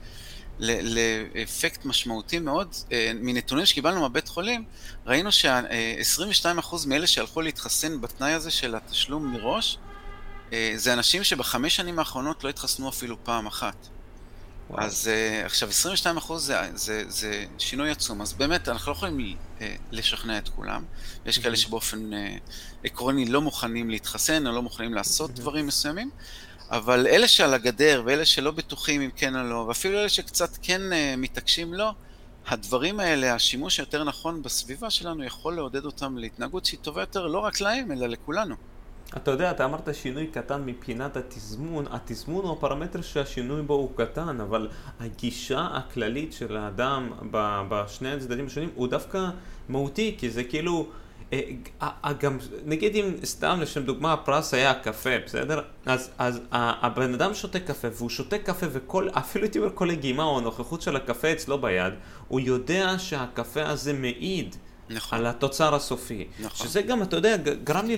[0.59, 2.75] לאפקט משמעותי מאוד.
[2.91, 4.63] אה, מנתונים שקיבלנו מהבית חולים,
[5.05, 9.77] ראינו ש-22% מאלה שהלכו להתחסן בתנאי הזה של התשלום מראש,
[10.53, 13.87] אה, זה אנשים שבחמש שנים האחרונות לא התחסנו אפילו פעם אחת.
[14.69, 14.83] וואו.
[14.83, 19.35] אז uh, עכשיו 22 אחוז זה, זה, זה שינוי עצום, אז באמת אנחנו לא יכולים
[19.59, 20.83] uh, לשכנע את כולם.
[21.25, 22.15] יש כאלה שבאופן uh,
[22.83, 26.09] עקרוני לא מוכנים להתחסן או לא מוכנים לעשות דברים מסוימים,
[26.69, 30.81] אבל אלה שעל הגדר ואלה שלא בטוחים אם כן או לא, ואפילו אלה שקצת כן
[31.17, 31.91] מתעקשים לא,
[32.47, 37.39] הדברים האלה, השימוש היותר נכון בסביבה שלנו יכול לעודד אותם להתנהגות שהיא טובה יותר לא
[37.39, 38.55] רק להם, אלא לכולנו.
[39.17, 44.41] אתה יודע, אתה אמרת שינוי קטן מבחינת התזמון, התזמון הוא הפרמטר שהשינוי בו הוא קטן,
[44.41, 44.67] אבל
[44.99, 47.11] הגישה הכללית של האדם
[47.69, 49.29] בשני הצדדים השונים הוא דווקא
[49.69, 50.87] מהותי, כי זה כאילו...
[51.33, 55.61] אה, גם נגיד אם סתם לשם דוגמה הפרס היה קפה, בסדר?
[55.85, 60.23] אז, אז הבן אדם שותה קפה והוא שותה קפה וכל, אפילו הייתי אומר כל הגימה
[60.23, 61.93] או הנוכחות של הקפה אצלו ביד,
[62.27, 64.55] הוא יודע שהקפה הזה מעיד
[64.89, 65.19] נכון.
[65.19, 66.27] על התוצר הסופי.
[66.39, 66.67] נכון.
[66.67, 67.97] שזה גם, אתה יודע, גרם לי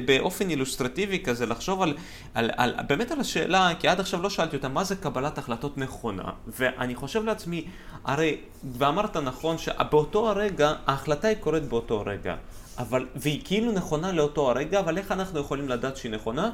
[0.00, 1.94] באופן אילוסטרטיבי כזה לחשוב על,
[2.34, 5.78] על, על, באמת על השאלה, כי עד עכשיו לא שאלתי אותה, מה זה קבלת החלטות
[5.78, 6.30] נכונה?
[6.46, 7.64] ואני חושב לעצמי,
[8.04, 8.36] הרי,
[8.78, 12.36] ואמרת נכון, שבאותו הרגע, ההחלטה היא קורית באותו הרגע.
[12.78, 16.50] אבל, והיא כאילו נכונה לאותו הרגע, אבל איך אנחנו יכולים לדעת שהיא נכונה?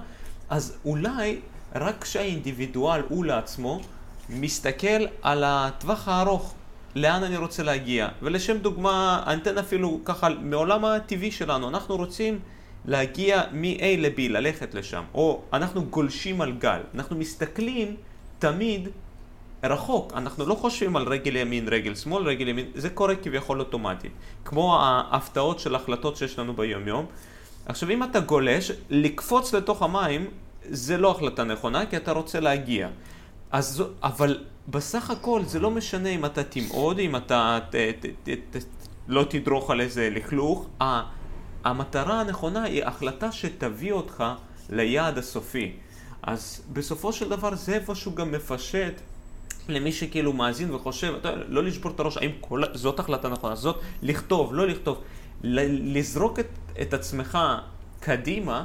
[0.50, 1.40] אז אולי
[1.74, 3.80] רק כשהאינדיבידואל הוא לעצמו
[4.28, 6.54] מסתכל על הטווח הארוך.
[6.94, 8.08] לאן אני רוצה להגיע.
[8.22, 12.38] ולשם דוגמה, אני אתן אפילו ככה מעולם הטבעי שלנו, אנחנו רוצים
[12.84, 17.96] להגיע מ-A ל-B, ללכת לשם, או אנחנו גולשים על גל, אנחנו מסתכלים
[18.38, 18.88] תמיד
[19.64, 24.12] רחוק, אנחנו לא חושבים על רגל ימין, רגל שמאל, רגל ימין, זה קורה כביכול אוטומטית,
[24.44, 27.06] כמו ההפתעות של החלטות שיש לנו ביום יום.
[27.66, 30.26] עכשיו אם אתה גולש, לקפוץ לתוך המים
[30.68, 32.88] זה לא החלטה נכונה כי אתה רוצה להגיע.
[33.52, 38.28] אז, אבל בסך הכל זה לא משנה אם אתה תמעוד, אם אתה ת, ת, ת,
[38.28, 38.64] ת, ת,
[39.08, 40.66] לא תדרוך על איזה לכלוך,
[41.64, 44.24] המטרה הנכונה היא החלטה שתביא אותך
[44.70, 45.72] ליעד הסופי.
[46.22, 48.94] אז בסופו של דבר זה איפשהו גם מפשט
[49.68, 53.80] למי שכאילו מאזין וחושב, אתה לא לשבור את הראש, האם כל, זאת החלטה נכונה, זאת
[54.02, 55.00] לכתוב, לא לכתוב,
[55.42, 56.46] לזרוק את,
[56.80, 57.38] את עצמך
[58.00, 58.64] קדימה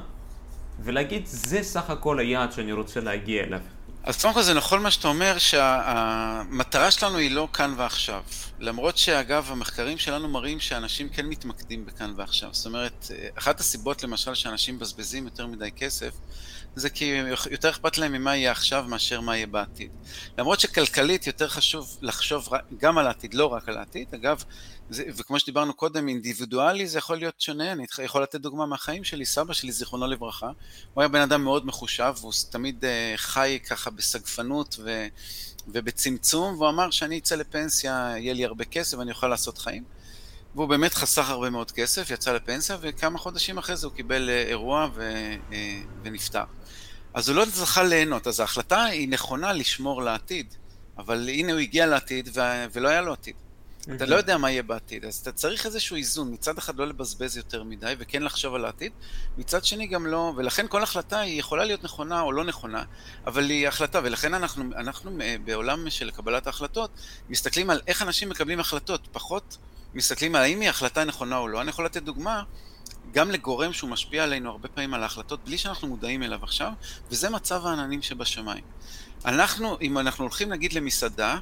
[0.84, 3.60] ולהגיד זה סך הכל היעד שאני רוצה להגיע אליו.
[4.04, 8.24] אז קודם כל זה נכון מה שאתה אומר, שהמטרה שלנו היא לא כאן ועכשיו.
[8.60, 12.50] למרות שאגב, המחקרים שלנו מראים שאנשים כן מתמקדים בכאן ועכשיו.
[12.52, 16.14] זאת אומרת, אחת הסיבות למשל שאנשים מבזבזים יותר מדי כסף,
[16.76, 17.06] זה כי
[17.52, 19.92] יותר אכפת להם ממה יהיה עכשיו מאשר מה יהיה בעתיד.
[20.38, 24.08] למרות שכלכלית יותר חשוב לחשוב גם על העתיד, לא רק על העתיד.
[24.14, 24.44] אגב,
[24.90, 29.26] זה, וכמו שדיברנו קודם, אינדיבידואלי זה יכול להיות שונה, אני יכול לתת דוגמה מהחיים שלי,
[29.26, 30.52] סבא שלי, זיכרונו לברכה,
[30.94, 35.08] הוא היה בן אדם מאוד מחושב, והוא תמיד uh, חי ככה בסגפנות ו,
[35.68, 39.99] ובצמצום, והוא אמר שאני אצא לפנסיה, יהיה לי הרבה כסף ואני אוכל לעשות חיים.
[40.56, 44.48] והוא באמת חסך הרבה מאוד כסף, יצא לפנסיה, וכמה חודשים אחרי זה הוא קיבל uh,
[44.50, 45.12] אירוע ו,
[45.50, 45.54] uh,
[46.04, 46.44] ונפטר.
[47.14, 50.54] אז הוא לא זכה ליהנות, אז ההחלטה היא נכונה לשמור לעתיד,
[50.98, 53.36] אבל הנה הוא הגיע לעתיד ו- ולא היה לו עתיד.
[53.96, 57.38] אתה לא יודע מה יהיה בעתיד, אז אתה צריך איזשהו איזון, מצד אחד לא לבזבז
[57.38, 58.92] יותר מדי וכן לחשוב על העתיד,
[59.38, 62.84] מצד שני גם לא, ולכן כל החלטה היא יכולה להיות נכונה או לא נכונה,
[63.26, 66.92] אבל היא החלטה, ולכן אנחנו, אנחנו אה, בעולם של קבלת ההחלטות
[67.30, 69.58] מסתכלים על איך אנשים מקבלים החלטות, פחות
[69.94, 71.62] מסתכלים על האם היא החלטה נכונה או לא.
[71.62, 72.44] אני יכול לתת דוגמה,
[73.14, 76.72] גם לגורם שהוא משפיע עלינו הרבה פעמים על ההחלטות בלי שאנחנו מודעים אליו עכשיו,
[77.12, 78.64] וזה מצב העננים שבשמיים.
[79.26, 81.38] אנחנו, אם אנחנו הולכים נגיד למסעדה,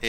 [0.00, 0.04] Uh,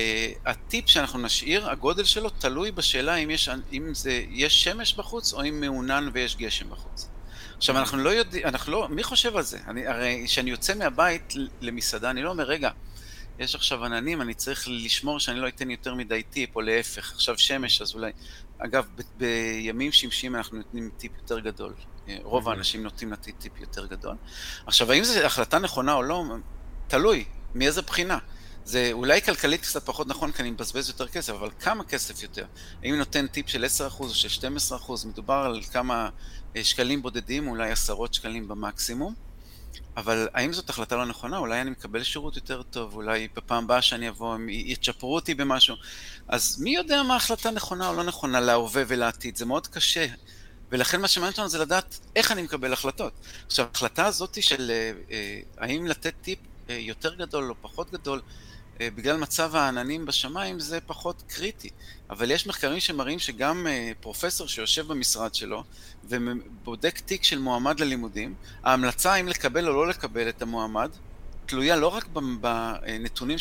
[0.46, 5.44] הטיפ שאנחנו נשאיר, הגודל שלו תלוי בשאלה אם יש, אם זה, יש שמש בחוץ או
[5.44, 7.10] אם מעונן ויש גשם בחוץ.
[7.58, 9.60] עכשיו, אנחנו לא יודעים, אנחנו לא, מי חושב על זה?
[9.68, 12.70] אני, הרי כשאני יוצא מהבית למסעדה, אני לא אומר, רגע,
[13.40, 17.38] יש עכשיו עננים, אני צריך לשמור שאני לא אתן יותר מדי טיפ, או להפך, עכשיו
[17.38, 18.12] שמש, אז אולי...
[18.58, 21.74] אגב, ב- בימים שמשיים אנחנו נותנים טיפ יותר גדול.
[22.08, 24.16] אה, רוב האנשים נוטים לתת טיפ יותר גדול.
[24.66, 26.24] עכשיו, האם זו החלטה נכונה או לא?
[26.88, 28.18] תלוי, מאיזה בחינה.
[28.66, 32.46] זה אולי כלכלית קצת פחות נכון כי אני מבזבז יותר כסף, אבל כמה כסף יותר?
[32.84, 35.08] האם נותן טיפ של 10% או של 12%?
[35.08, 36.10] מדובר על כמה
[36.56, 39.14] אה, שקלים בודדים, אולי עשרות שקלים במקסימום.
[39.98, 41.38] אבל האם זאת החלטה לא נכונה?
[41.38, 45.76] אולי אני מקבל שירות יותר טוב, אולי בפעם הבאה שאני אבוא הם יצ'פרו אותי במשהו.
[46.28, 49.36] אז מי יודע מה החלטה נכונה או לא נכונה להווה ולעתיד?
[49.36, 50.06] זה מאוד קשה.
[50.72, 53.14] ולכן מה שמעניין אותנו זה לדעת איך אני מקבל החלטות.
[53.46, 58.22] עכשיו, ההחלטה הזאת של אה, אה, האם לתת טיפ אה, יותר גדול או פחות גדול,
[58.82, 61.70] אה, בגלל מצב העננים בשמיים זה פחות קריטי.
[62.14, 65.64] אבל יש מחקרים שמראים שגם אה, פרופסור שיושב במשרד שלו
[66.04, 70.90] ובודק תיק של מועמד ללימודים, ההמלצה האם לקבל או לא לקבל את המועמד
[71.46, 72.06] תלויה לא רק
[72.42, 73.38] בנתונים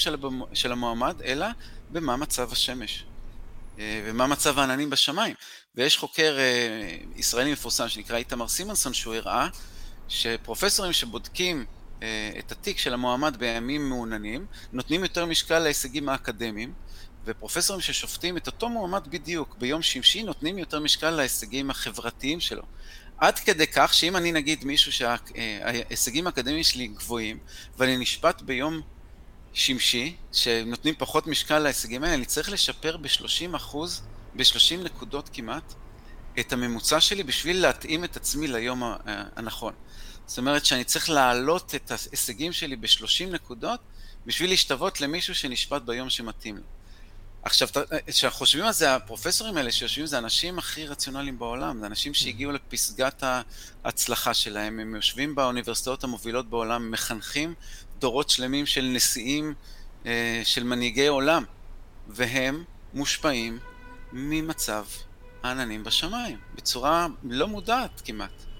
[0.53, 1.47] של המועמד, אלא
[1.91, 3.05] במה מצב השמש
[3.79, 5.35] ומה מצב העננים בשמיים.
[5.75, 6.39] ויש חוקר
[7.17, 9.49] ישראלי מפורסם שנקרא איתמר סימנסון, שהוא הראה
[10.09, 11.65] שפרופסורים שבודקים
[12.03, 16.73] אה, את התיק של המועמד בימים מעוננים, נותנים יותר משקל להישגים האקדמיים,
[17.25, 22.63] ופרופסורים ששופטים את אותו מועמד בדיוק ביום שמשי, נותנים יותר משקל להישגים החברתיים שלו.
[23.19, 27.39] עד כדי כך שאם אני נגיד מישהו שההישגים האקדמיים שלי גבוהים,
[27.79, 28.81] ואני נשפט ביום
[29.53, 34.03] שמשי, שנותנים פחות משקל להישגים האלה, אני צריך לשפר ב-30 אחוז,
[34.37, 35.75] ב-30 נקודות כמעט,
[36.41, 38.83] את הממוצע שלי בשביל להתאים את עצמי ליום
[39.37, 39.75] הנכון.
[40.27, 43.81] זאת אומרת שאני צריך להעלות את ההישגים שלי ב-30 נקודות
[44.27, 46.63] בשביל להשתוות למישהו שנשפט ביום שמתאים לו.
[47.42, 47.68] עכשיו,
[48.07, 52.52] כשאנחנו חושבים על זה, הפרופסורים האלה שיושבים זה האנשים הכי רציונליים בעולם, זה אנשים שהגיעו
[52.52, 53.22] לפסגת
[53.85, 57.55] ההצלחה שלהם, הם יושבים באוניברסיטאות המובילות בעולם, מחנכים
[57.98, 59.55] דורות שלמים של נשיאים,
[60.07, 61.44] אה, של מנהיגי עולם,
[62.09, 63.59] והם מושפעים
[64.12, 64.85] ממצב
[65.42, 68.52] העננים בשמיים, בצורה לא מודעת כמעט.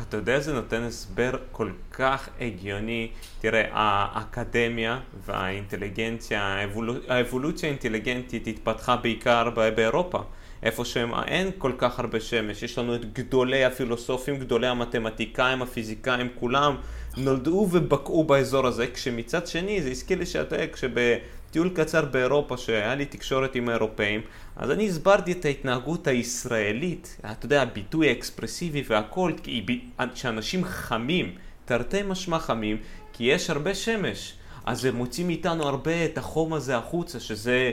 [0.00, 3.10] אתה יודע, זה נותן הסבר כל כך הגיוני.
[3.40, 6.98] תראה, האקדמיה והאינטליגנציה, האבולוצ...
[7.08, 10.22] האבולוציה האינטליגנטית התפתחה בעיקר באירופה.
[10.62, 16.76] איפה שאין כל כך הרבה שמש, יש לנו את גדולי הפילוסופים, גדולי המתמטיקאים, הפיזיקאים, כולם
[17.16, 20.56] נולדו ובקעו באזור הזה, כשמצד שני זה הזכיר לי שאתה,
[21.52, 24.20] כשבטיול קצר באירופה, שהיה לי תקשורת עם האירופאים,
[24.56, 29.32] אז אני הסברתי את ההתנהגות הישראלית, אתה יודע, הביטוי האקספרסיבי והכל,
[30.14, 31.34] שאנשים חמים,
[31.64, 32.76] תרתי משמע חמים,
[33.12, 34.34] כי יש הרבה שמש.
[34.64, 37.70] אז הם מוצאים מאיתנו הרבה את החום הזה החוצה, שזה...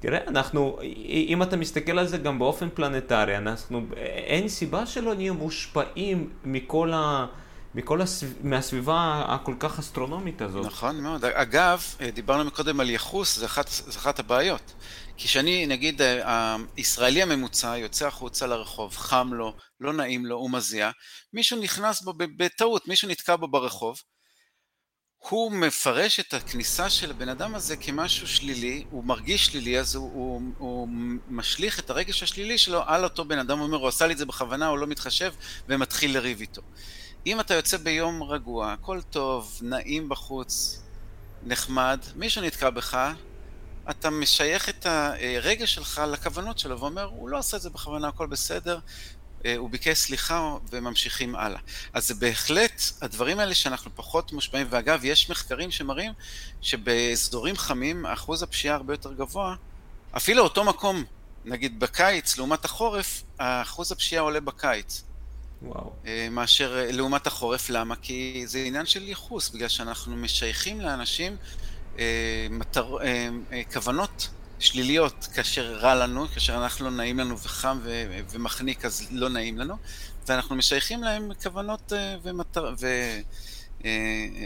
[0.00, 5.32] תראה, אנחנו, אם אתה מסתכל על זה גם באופן פלנטרי, אנחנו, אין סיבה שלא נהיה
[5.32, 7.26] מושפעים מכל ה...
[7.74, 8.26] מכל הסב...
[8.46, 10.66] מהסביבה הכל כך אסטרונומית הזאת.
[10.66, 11.24] נכון מאוד.
[11.24, 14.74] אגב, דיברנו מקודם על יחוס, זה אחת, זה אחת הבעיות.
[15.16, 16.00] כי כשאני, נגיד,
[16.76, 20.90] הישראלי הממוצע יוצא החוצה לרחוב, חם לו, לא נעים לו, הוא מזיע,
[21.32, 24.00] מישהו נכנס בו בטעות, מישהו נתקע בו ברחוב,
[25.18, 30.12] הוא מפרש את הכניסה של הבן אדם הזה כמשהו שלילי, הוא מרגיש שלילי, אז הוא,
[30.14, 30.88] הוא, הוא
[31.28, 34.18] משליך את הרגש השלילי שלו על אותו בן אדם, הוא אומר, הוא עשה לי את
[34.18, 35.32] זה בכוונה, הוא לא מתחשב,
[35.68, 36.62] ומתחיל לריב איתו.
[37.26, 40.82] אם אתה יוצא ביום רגוע, הכל טוב, נעים בחוץ,
[41.42, 43.12] נחמד, מישהו נתקע בך,
[43.90, 48.26] אתה משייך את הרגש שלך לכוונות שלו ואומר, הוא לא עשה את זה בכוונה, הכל
[48.26, 48.78] בסדר,
[49.44, 51.60] אה, הוא ביקש סליחה וממשיכים הלאה.
[51.92, 56.12] אז זה בהחלט הדברים האלה שאנחנו פחות מושפעים, ואגב, יש מחקרים שמראים
[56.60, 59.54] שבאזורים חמים אחוז הפשיעה הרבה יותר גבוה,
[60.16, 61.04] אפילו אותו מקום,
[61.44, 65.02] נגיד בקיץ לעומת החורף, אחוז הפשיעה עולה בקיץ.
[65.62, 65.92] וואו.
[66.06, 67.96] אה, מאשר אה, לעומת החורף, למה?
[67.96, 71.36] כי זה עניין של ייחוס, בגלל שאנחנו משייכים לאנשים
[71.98, 77.78] אה, מטר, אה, אה, כוונות שליליות כאשר רע לנו, כאשר אנחנו לא נעים לנו וחם
[77.82, 79.76] ו- ומחניק אז לא נעים לנו,
[80.26, 81.92] ואנחנו משייכים להם כוונות
[82.22, 82.74] ומטר...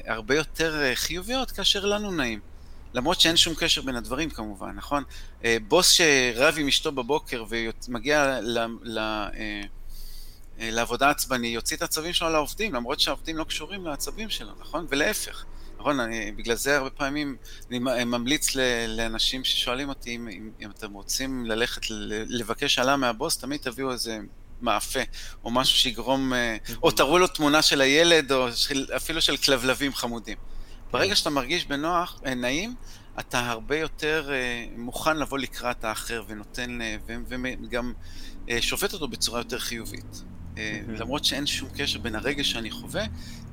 [0.06, 2.40] והרבה יותר חיוביות כאשר לנו נעים.
[2.94, 5.04] למרות שאין שום קשר בין הדברים כמובן, נכון?
[5.68, 7.44] בוס שרב עם אשתו בבוקר
[7.88, 8.58] ומגיע ל...
[8.82, 8.98] ל...
[10.70, 14.86] לעבודה עצבני, יוציא את העצבים שלו לעובדים, למרות שהעובדים לא קשורים לעצבים שלו, נכון?
[14.88, 15.44] ולהפך.
[15.78, 17.36] נכון, אני, בגלל זה הרבה פעמים
[17.70, 18.56] אני ממליץ
[18.88, 21.82] לאנשים ששואלים אותי אם, אם, אם אתם רוצים ללכת
[22.28, 24.18] לבקש העלאה מהבוס, תמיד תביאו איזה
[24.60, 25.00] מאפה,
[25.44, 29.94] או משהו שיגרום, אה, או תראו לו תמונה של הילד, או של, אפילו של כלבלבים
[29.94, 30.36] חמודים.
[30.90, 32.74] ברגע שאתה מרגיש בנוח, אה, נעים,
[33.20, 37.92] אתה הרבה יותר אה, מוכן לבוא לקראת האחר ונותן, וגם
[38.60, 40.22] שופט אותו בצורה יותר חיובית.
[40.88, 43.04] למרות שאין שום קשר בין הרגש שאני חווה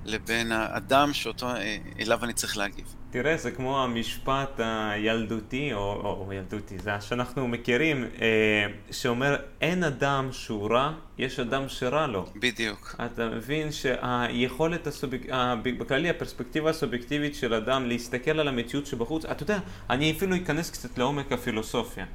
[0.05, 2.95] לבין האדם שאותו, אה, אליו אני צריך להגיב.
[3.11, 9.83] תראה, זה כמו המשפט הילדותי, או, או, או ילדותי, זה שאנחנו מכירים, אה, שאומר, אין
[9.83, 12.25] אדם שהוא רע, יש אדם שרע לו.
[12.35, 12.95] בדיוק.
[13.05, 15.27] אתה מבין שהיכולת, הסוביק...
[15.63, 19.59] בכללי הפרספקטיבה הסובייקטיבית של אדם להסתכל על המציאות שבחוץ, אתה יודע,
[19.89, 22.05] אני אפילו אכנס קצת לעומק הפילוסופיה.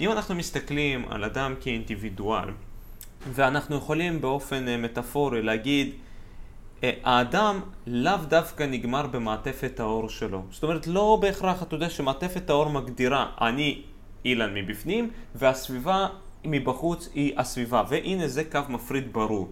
[0.00, 2.48] אם אנחנו מסתכלים על אדם כאינדיבידואל,
[3.30, 5.90] ואנחנו יכולים באופן אה, מטאפורי להגיד,
[6.82, 10.42] האדם לאו דווקא נגמר במעטפת העור שלו.
[10.50, 13.82] זאת אומרת, לא בהכרח, אתה יודע שמעטפת העור מגדירה, אני
[14.24, 16.06] אילן מבפנים, והסביבה
[16.44, 17.82] מבחוץ היא הסביבה.
[17.88, 19.48] והנה זה קו מפריד ברור.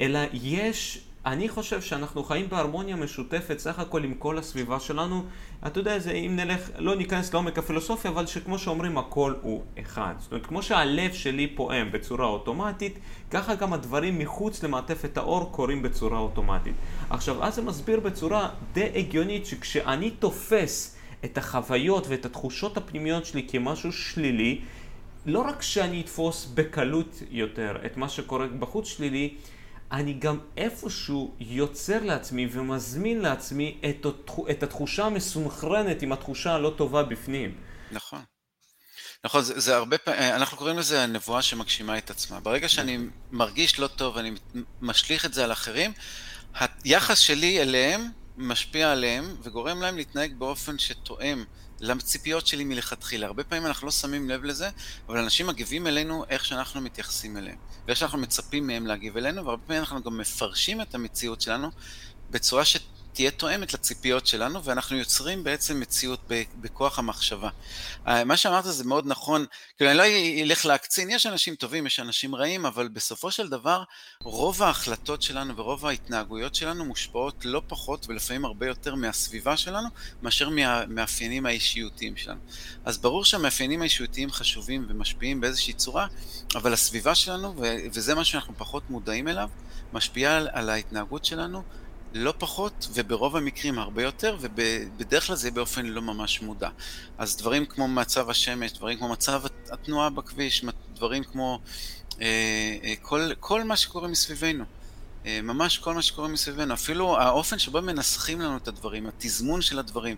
[0.00, 5.24] אלא יש אני חושב שאנחנו חיים בהרמוניה משותפת סך הכל עם כל הסביבה שלנו.
[5.66, 10.14] אתה יודע, זה, אם נלך, לא ניכנס לעומק הפילוסופיה, אבל שכמו שאומרים, הכל הוא אחד.
[10.18, 12.98] זאת אומרת, כמו שהלב שלי פועם בצורה אוטומטית,
[13.30, 16.74] ככה גם הדברים מחוץ למעטפת האור קורים בצורה אוטומטית.
[17.10, 23.46] עכשיו, אז זה מסביר בצורה די הגיונית שכשאני תופס את החוויות ואת התחושות הפנימיות שלי
[23.48, 24.60] כמשהו שלילי,
[25.26, 29.34] לא רק שאני אתפוס בקלות יותר את מה שקורה בחוץ שלילי,
[29.92, 34.06] אני גם איפשהו יוצר לעצמי ומזמין לעצמי את,
[34.50, 37.54] את התחושה המסונכרנת עם התחושה הלא טובה בפנים.
[37.92, 38.22] נכון.
[39.24, 42.40] נכון, זה, זה הרבה פעמים, אנחנו קוראים לזה הנבואה שמגשימה את עצמה.
[42.40, 42.98] ברגע שאני
[43.30, 44.32] מרגיש לא טוב ואני
[44.80, 45.92] משליך את זה על אחרים,
[46.84, 51.44] היחס שלי אליהם משפיע עליהם וגורם להם להתנהג באופן שתואם
[51.82, 53.26] לציפיות שלי מלכתחילה.
[53.26, 54.70] הרבה פעמים אנחנו לא שמים לב לזה,
[55.08, 59.62] אבל אנשים מגיבים אלינו איך שאנחנו מתייחסים אליהם, ואיך שאנחנו מצפים מהם להגיב אלינו, והרבה
[59.66, 61.70] פעמים אנחנו גם מפרשים את המציאות שלנו
[62.30, 62.76] בצורה ש...
[63.12, 66.20] תהיה תואמת לציפיות שלנו, ואנחנו יוצרים בעצם מציאות
[66.60, 67.48] בכוח המחשבה.
[68.08, 69.46] אה, מה שאמרת זה מאוד נכון,
[69.76, 70.04] כאילו אני לא
[70.42, 73.82] אלך להקצין, יש אנשים טובים, יש אנשים רעים, אבל בסופו של דבר,
[74.22, 79.88] רוב ההחלטות שלנו ורוב ההתנהגויות שלנו מושפעות לא פחות ולפעמים הרבה יותר מהסביבה שלנו,
[80.22, 82.40] מאשר מהמאפיינים האישיותיים שלנו.
[82.84, 86.06] אז ברור שהמאפיינים האישיותיים חשובים ומשפיעים באיזושהי צורה,
[86.54, 87.54] אבל הסביבה שלנו,
[87.92, 89.48] וזה מה שאנחנו פחות מודעים אליו,
[89.92, 91.62] משפיעה על ההתנהגות שלנו.
[92.14, 96.68] לא פחות, וברוב המקרים הרבה יותר, ובדרך כלל זה באופן לא ממש מודע.
[97.18, 101.60] אז דברים כמו מצב השמש, דברים כמו מצב התנועה בכביש, דברים כמו
[102.20, 102.26] אה,
[102.84, 104.64] אה, כל, כל מה שקורה מסביבנו.
[105.26, 109.78] אה, ממש כל מה שקורה מסביבנו, אפילו האופן שבו מנסחים לנו את הדברים, התזמון של
[109.78, 110.16] הדברים.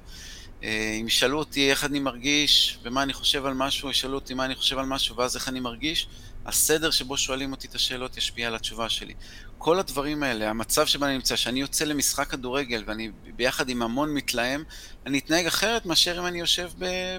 [0.63, 4.45] אה, אם ישאלו אותי איך אני מרגיש ומה אני חושב על משהו, ישאלו אותי מה
[4.45, 6.07] אני חושב על משהו ואז איך אני מרגיש,
[6.47, 9.15] הסדר שבו שואלים אותי את השאלות ישפיע על התשובה שלי.
[9.59, 14.15] כל הדברים האלה, המצב שבו אני נמצא, שאני יוצא למשחק כדורגל ואני ביחד עם המון
[14.15, 14.65] מתלהם,
[15.07, 16.71] אני אתנהג אחרת מאשר אם אני יושב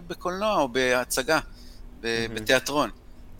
[0.07, 1.39] בקולנוע או בהצגה,
[2.01, 2.89] בתיאטרון.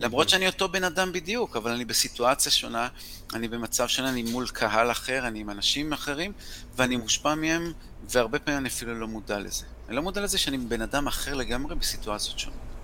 [0.00, 2.88] למרות שאני אותו בן אדם בדיוק, אבל אני בסיטואציה שונה,
[3.34, 6.32] אני במצב שונה, אני מול קהל אחר, אני עם אנשים אחרים,
[6.74, 7.72] ואני מושפע מהם,
[8.08, 9.64] והרבה פעמים אני אפילו לא מודע לזה.
[9.88, 12.75] אני לא מודע לזה שאני בן אדם אחר לגמרי בסיטואציות שונות.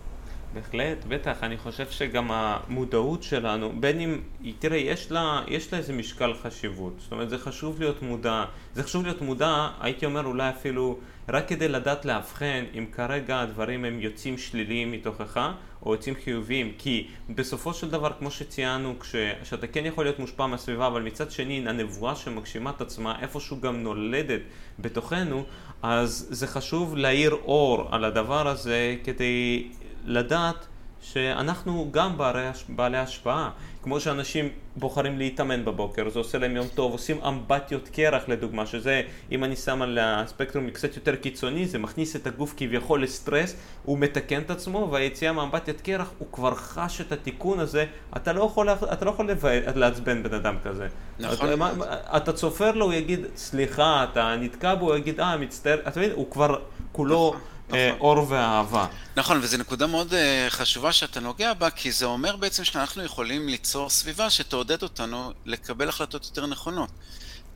[0.54, 4.20] בהחלט, בטח, אני חושב שגם המודעות שלנו, בין אם,
[4.58, 8.82] תראה, יש לה, יש לה איזה משקל חשיבות, זאת אומרת, זה חשוב להיות מודע, זה
[8.82, 14.00] חשוב להיות מודע, הייתי אומר אולי אפילו, רק כדי לדעת לאבחן אם כרגע הדברים הם
[14.00, 15.50] יוצאים שליליים מתוכך,
[15.86, 18.94] או יוצאים חיוביים, כי בסופו של דבר, כמו שציינו,
[19.42, 23.82] כשאתה כן יכול להיות מושפע מהסביבה, אבל מצד שני, הנבואה שמגשימה את עצמה איפשהו גם
[23.82, 24.40] נולדת
[24.78, 25.44] בתוכנו,
[25.82, 29.68] אז זה חשוב להאיר אור על הדבר הזה כדי
[30.04, 30.66] לדעת
[31.02, 33.50] שאנחנו גם בעלי, בעלי השפעה.
[33.82, 39.02] כמו שאנשים בוחרים להתאמן בבוקר, זה עושה להם יום טוב, עושים אמבטיות קרח לדוגמה, שזה,
[39.32, 43.98] אם אני שם על הספקטרום קצת יותר קיצוני, זה מכניס את הגוף כביכול לסטרס, הוא
[43.98, 47.86] מתקן את עצמו, והיציאה מאמבטיית קרח, הוא כבר חש את התיקון הזה,
[48.16, 49.30] אתה לא יכול, אתה לא יכול
[49.74, 50.88] לעצבן בן אדם כזה.
[51.18, 51.52] נכון.
[51.52, 56.00] אתה, אתה צופר לו, הוא יגיד, סליחה, אתה נתקע בו, הוא יגיד, אה, מצטער, אתה
[56.00, 56.58] מבין, הוא כבר
[56.92, 57.34] כולו...
[57.36, 57.51] נכון.
[57.74, 58.00] אה, נכון.
[58.00, 58.87] אור ואהבה.
[59.16, 63.48] נכון, וזו נקודה מאוד אה, חשובה שאתה נוגע בה, כי זה אומר בעצם שאנחנו יכולים
[63.48, 66.90] ליצור סביבה שתעודד אותנו לקבל החלטות יותר נכונות.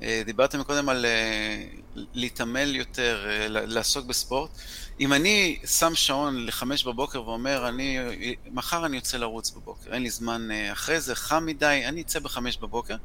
[0.02, 1.06] אה, דיברתם קודם על
[1.94, 4.50] להתעמל יותר, לעסוק בספורט.
[5.00, 7.98] אם אני שם שעון לחמש בבוקר ואומר, אני,
[8.50, 12.56] מחר אני יוצא לרוץ בבוקר, אין לי זמן אחרי זה, חם מדי, אני אצא בחמש
[12.56, 12.96] בבוקר.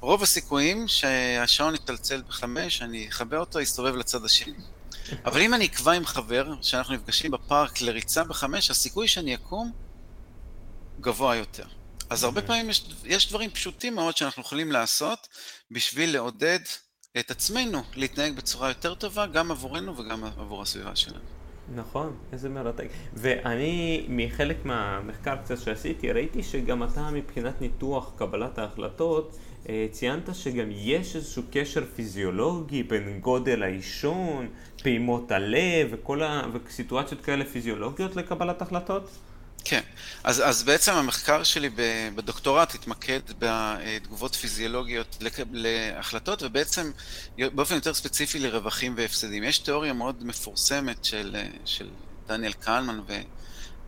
[0.00, 4.54] רוב הסיכויים שהשעון יצלצל בחמש, אני אכבה אותו, יסתובב לצד השני.
[5.24, 9.72] אבל אם אני אקבע עם חבר, שאנחנו נפגשים בפארק לריצה בחמש, הסיכוי שאני אקום
[11.00, 11.64] גבוה יותר.
[12.10, 12.48] אז הרבה אוקיי.
[12.48, 15.28] פעמים יש, יש דברים פשוטים מאוד שאנחנו יכולים לעשות
[15.70, 16.60] בשביל לעודד
[17.18, 21.24] את עצמנו להתנהג בצורה יותר טובה, גם עבורנו וגם עבור הסביבה שלנו.
[21.74, 22.88] נכון, איזה מרתק.
[23.14, 29.36] ואני, מחלק מהמחקר קצת שעשיתי, ראיתי שגם אתה מבחינת ניתוח קבלת ההחלטות,
[29.90, 34.48] ציינת שגם יש איזשהו קשר פיזיולוגי בין גודל העישון,
[34.82, 36.42] פעימות הלב וכל ה...
[36.52, 39.10] וסיטואציות כאלה פיזיולוגיות לקבלת החלטות?
[39.64, 39.80] כן,
[40.24, 41.70] אז, אז בעצם המחקר שלי
[42.14, 45.18] בדוקטורט התמקד בתגובות פיזיולוגיות
[45.52, 46.90] להחלטות ובעצם
[47.38, 49.44] באופן יותר ספציפי לרווחים והפסדים.
[49.44, 51.88] יש תיאוריה מאוד מפורסמת של, של
[52.28, 53.00] דניאל קהלמן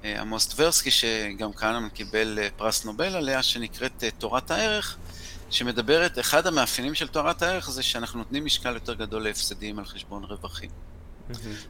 [0.02, 4.96] ועמוס טברסקי, שגם קהלמן קיבל פרס נובל עליה, שנקראת תורת הערך,
[5.50, 10.24] שמדברת, אחד המאפיינים של תוארת הערך זה שאנחנו נותנים משקל יותר גדול להפסדים על חשבון
[10.24, 10.70] רווחים.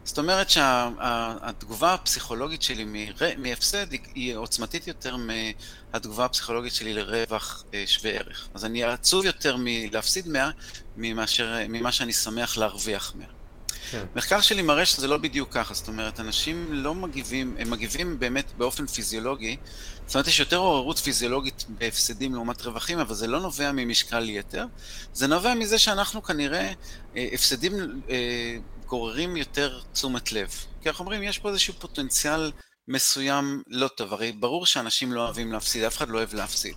[0.05, 8.11] זאת אומרת שהתגובה הפסיכולוגית שלי מהפסד היא עוצמתית יותר מהתגובה הפסיכולוגית שלי לרווח אה, שווה
[8.11, 8.49] ערך.
[8.55, 10.51] אז אני עצוב יותר מלהפסיד 100
[10.97, 13.39] ממה שאני שמח להרוויח 100.
[13.91, 14.05] כן.
[14.14, 18.53] מחקר שלי מראה שזה לא בדיוק ככה, זאת אומרת, אנשים לא מגיבים, הם מגיבים באמת
[18.59, 19.57] באופן פיזיולוגי,
[20.07, 24.66] זאת אומרת, יש יותר עוררות פיזיולוגית בהפסדים לעומת רווחים, אבל זה לא נובע ממשקל יתר,
[25.12, 26.72] זה נובע מזה שאנחנו כנראה,
[27.16, 28.57] אה, הפסדים אה,
[28.87, 30.49] גוררים יותר תשומת לב.
[30.83, 32.53] כי אנחנו אומרים, יש פה איזשהו פוטנציאל
[32.89, 36.74] מסוים לא טוב, הרי ברור שאנשים לא אוהבים להפסיד, אף אחד לא אוהב להפסיד.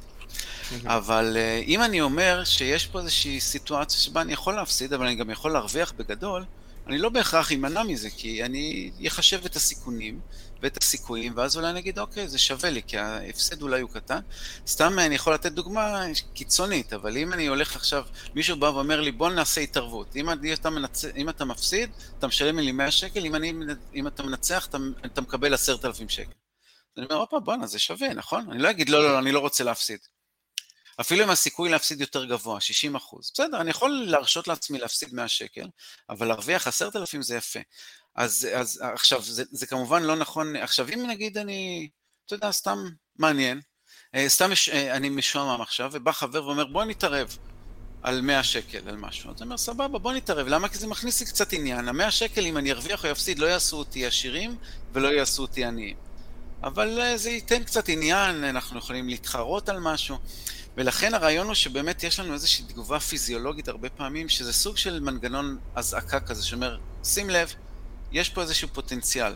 [0.85, 5.15] אבל אה, אם אני אומר שיש פה איזושהי סיטואציה שבה אני יכול להפסיד, אבל אני
[5.15, 6.45] גם יכול להרוויח בגדול,
[6.87, 10.19] אני לא בהכרח אמנע מזה, כי אני אחשב את הסיכונים
[10.61, 14.19] ואת הסיכויים, ואז אולי אני אגיד, אוקיי, זה שווה לי, כי ההפסד אולי הוא קטן.
[14.67, 18.03] סתם אני יכול לתת דוגמה קיצונית, אבל אם אני הולך עכשיו,
[18.35, 20.15] מישהו בא ואומר לי, בוא נעשה התערבות.
[20.15, 21.05] אם, אתה, מנצ...
[21.05, 23.53] אם אתה מפסיד, אתה משלם לי 100 שקל, אם, אני...
[23.95, 26.31] אם אתה מנצח, אתה, אתה מקבל 10,000 שקל.
[26.97, 28.45] אני אומר, הופה, בואנה, זה שווה, נכון?
[28.51, 29.99] אני לא אגיד, לא, לא, לא, אני לא רוצה להפסיד.
[31.01, 33.31] אפילו אם הסיכוי להפסיד יותר גבוה, 60 אחוז.
[33.33, 35.67] בסדר, אני יכול להרשות לעצמי להפסיד 100 שקל,
[36.09, 37.59] אבל להרוויח 10,000 זה יפה.
[38.15, 41.89] אז, אז עכשיו, זה, זה כמובן לא נכון, עכשיו אם נגיד אני,
[42.25, 42.77] אתה יודע, סתם
[43.19, 43.61] מעניין,
[44.15, 47.37] אה, סתם מש, אה, אני משועמם עכשיו, ובא חבר ואומר בוא נתערב
[48.03, 49.29] על 100 שקל, על משהו.
[49.29, 50.69] אז אני אומר סבבה, בוא נתערב, למה?
[50.69, 53.77] כי זה מכניס לי קצת עניין, ה-100 שקל אם אני ארוויח או אפסיד לא יעשו
[53.77, 54.55] אותי עשירים
[54.93, 55.95] ולא יעשו אותי עניים.
[56.63, 60.17] אבל אה, זה ייתן קצת עניין, אנחנו יכולים להתחרות על משהו.
[60.77, 65.57] ולכן הרעיון הוא שבאמת יש לנו איזושהי תגובה פיזיולוגית הרבה פעמים, שזה סוג של מנגנון
[65.75, 67.53] אזעקה כזה, שאומר, שים לב,
[68.11, 69.35] יש פה איזשהו פוטנציאל.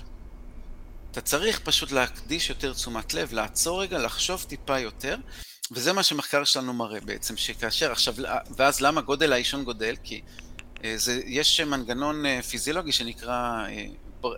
[1.11, 5.17] אתה צריך פשוט להקדיש יותר תשומת לב, לעצור רגע, לחשוב טיפה יותר,
[5.71, 8.15] וזה מה שמחקר שלנו מראה בעצם, שכאשר עכשיו,
[8.57, 9.95] ואז למה גודל האישון גודל?
[10.03, 10.21] כי
[10.83, 13.65] אה, זה, יש מנגנון אה, פיזיולוגי שנקרא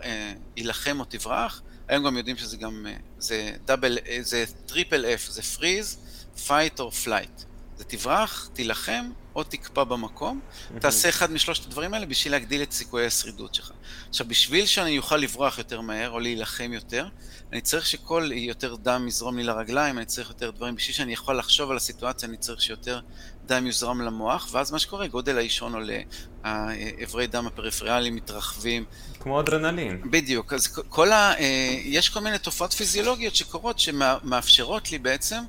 [0.04, 2.86] אה, הילחם או תברח, היום גם יודעים שזה גם,
[3.18, 5.98] זה double, זה triple F, זה freeze,
[6.46, 7.42] fight או flight.
[7.76, 10.40] זה תברח, תילחם או תקפא במקום,
[10.80, 13.72] תעשה אחד משלושת הדברים האלה בשביל להגדיל את סיכויי השרידות שלך.
[14.08, 17.08] עכשיו, בשביל שאני אוכל לברוח יותר מהר או להילחם יותר,
[17.52, 20.74] אני צריך שכל יותר דם יזרום לי לרגליים, אני צריך יותר דברים.
[20.74, 23.00] בשביל שאני יכול לחשוב על הסיטואציה, אני צריך שיותר
[23.46, 26.00] דם יוזרם למוח, ואז מה שקורה, גודל האישון עולה,
[26.44, 28.84] האיברי דם הפריפריאליים מתרחבים.
[29.20, 30.10] כמו אדרנלין.
[30.10, 31.34] בדיוק, אז כל ה...
[31.38, 35.42] אה, יש כל מיני תופעות פיזיולוגיות שקורות, שמאפשרות לי בעצם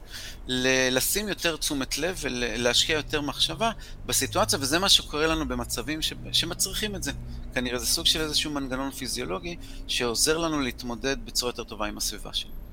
[0.92, 3.72] לשים יותר תשומת לב ולהשקיע יותר מחשבה
[4.06, 6.00] בסיטואציה, וזה מה שקורה לנו במצבים
[6.32, 7.12] שמצריכים את זה.
[7.54, 9.56] כנראה זה סוג של איזשהו מנגנון פיזיולוגי
[9.88, 12.71] שעוזר לנו להתמודד בצורה יותר טובה עם הסביבה שלנו.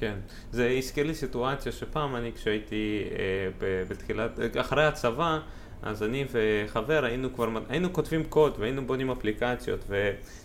[0.00, 0.14] כן,
[0.52, 4.30] זה הזכיר לי סיטואציה שפעם אני כשהייתי אה, בתחילת,
[4.60, 5.38] אחרי הצבא,
[5.82, 9.84] אז אני וחבר היינו כבר, היינו כותבים קוד והיינו בונים אפליקציות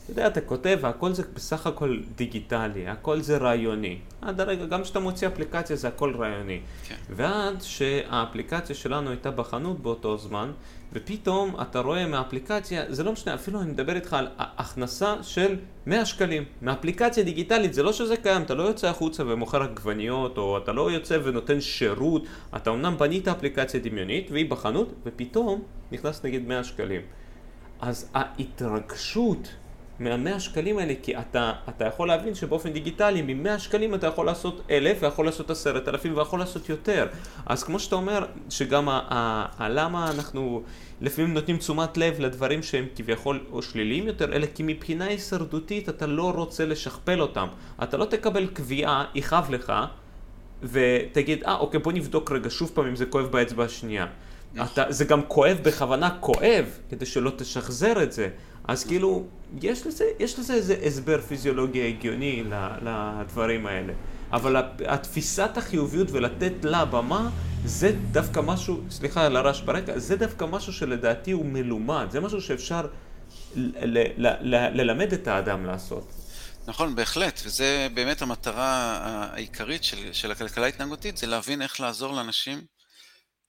[0.09, 3.97] ואתה יודע, אתה כותב והכל זה בסך הכל דיגיטלי, הכל זה רעיוני.
[4.21, 6.59] עד הרגע, גם כשאתה מוציא אפליקציה זה הכל רעיוני.
[6.87, 6.95] כן.
[7.09, 10.51] ועד שהאפליקציה שלנו הייתה בחנות באותו זמן,
[10.93, 16.05] ופתאום אתה רואה מהאפליקציה, זה לא משנה, אפילו אני מדבר איתך על הכנסה של 100
[16.05, 16.43] שקלים.
[16.61, 20.91] מאפליקציה דיגיטלית, זה לא שזה קיים, אתה לא יוצא החוצה ומוכר עגבניות, או אתה לא
[20.91, 22.23] יוצא ונותן שירות,
[22.55, 27.01] אתה אמנם בנית אפליקציה דמיונית, והיא בחנות, ופתאום נכנס נגיד 100 שקלים.
[27.81, 29.47] אז ההתרגשות
[29.99, 34.61] מהמאה שקלים האלה, כי אתה, אתה יכול להבין שבאופן דיגיטלי, ממאה שקלים אתה יכול לעשות
[34.69, 37.07] אלף, ויכול לעשות עשרת אלפים, ויכול לעשות יותר.
[37.45, 38.87] אז כמו שאתה אומר, שגם
[39.57, 40.63] הלמה אנחנו
[41.01, 46.07] לפעמים נותנים תשומת לב לדברים שהם כביכול או שליליים יותר, אלא כי מבחינה הישרדותית אתה
[46.07, 47.47] לא רוצה לשכפל אותם.
[47.83, 49.73] אתה לא תקבל קביעה, יכאב לך,
[50.63, 54.05] ותגיד, אה, אוקיי, בוא נבדוק רגע שוב פעם אם זה כואב באצבע השנייה.
[54.63, 58.29] אתה, זה גם כואב בכוונה כואב, כדי שלא תשחזר את זה.
[58.67, 59.23] אז כאילו,
[59.61, 62.43] יש לזה, יש לזה איזה הסבר פיזיולוגי הגיוני
[62.81, 63.93] לדברים האלה.
[64.31, 64.55] אבל
[64.87, 67.29] התפיסת החיוביות ולתת לה במה,
[67.65, 72.41] זה דווקא משהו, סליחה על הרעש ברקע, זה דווקא משהו שלדעתי הוא מלומד, זה משהו
[72.41, 72.87] שאפשר
[74.73, 76.11] ללמד את האדם לעשות.
[76.67, 82.61] נכון, בהחלט, וזה באמת המטרה העיקרית של, של הכלכלה ההתנהגותית, זה להבין איך לעזור לאנשים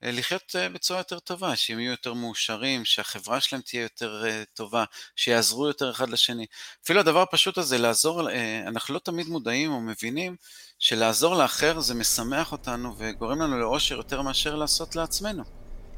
[0.01, 4.83] לחיות אה, בצורה יותר טובה, שהם יהיו יותר מאושרים, שהחברה שלהם תהיה יותר אה, טובה,
[5.15, 6.45] שיעזרו יותר אחד לשני.
[6.83, 8.29] אפילו הדבר הפשוט הזה, לעזור,
[8.67, 10.35] אנחנו לא תמיד מודעים או מבינים
[10.79, 15.43] שלעזור לאחר זה משמח אותנו וגורם לנו לאושר יותר מאשר לעשות לעצמנו.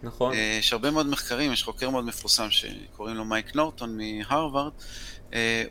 [0.03, 0.33] נכון.
[0.59, 4.73] יש הרבה מאוד מחקרים, יש חוקר מאוד מפורסם שקוראים לו מייק נורטון מהרווארד,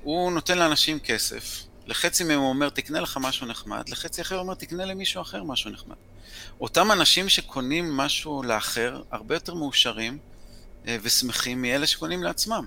[0.02, 4.42] הוא נותן לאנשים כסף, לחצי מהם הוא אומר תקנה לך משהו נחמד, לחצי אחר הוא
[4.42, 5.96] אומר תקנה למישהו אחר משהו נחמד.
[6.61, 10.18] אותם אנשים שקונים משהו לאחר, הרבה יותר מאושרים
[10.86, 12.64] אה, ושמחים מאלה שקונים לעצמם.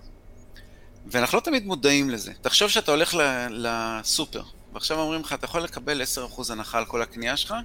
[1.08, 2.34] ואנחנו לא תמיד מודעים לזה.
[2.42, 3.16] תחשוב שאתה הולך
[3.50, 7.56] לסופר, ועכשיו אומרים לך, אתה יכול לקבל 10% הנחה על כל הקנייה שלך,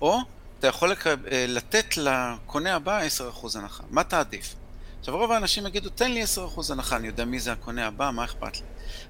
[0.00, 0.18] או
[0.58, 1.26] אתה יכול לקב...
[1.26, 3.00] אה, לתת לקונה הבא
[3.44, 3.82] 10% הנחה.
[3.90, 4.54] מה תעדיף?
[5.00, 6.26] עכשיו רוב האנשים יגידו, תן לי 10%
[6.70, 8.66] הנחה, אני יודע מי זה הקונה הבא, מה אכפת לי?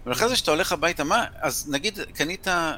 [0.07, 2.77] ולכן זה שאתה הולך הביתה, מה, אז נגיד קנית אה,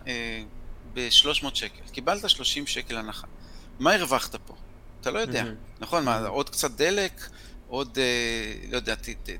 [0.94, 3.26] ב-300 שקל, קיבלת 30 שקל הנחה.
[3.78, 4.54] מה הרווחת פה?
[5.00, 5.80] אתה לא יודע, mm-hmm.
[5.80, 6.04] נכון?
[6.04, 7.28] מה, עוד קצת דלק,
[7.68, 9.30] עוד, אה, לא יודע, ת, ת,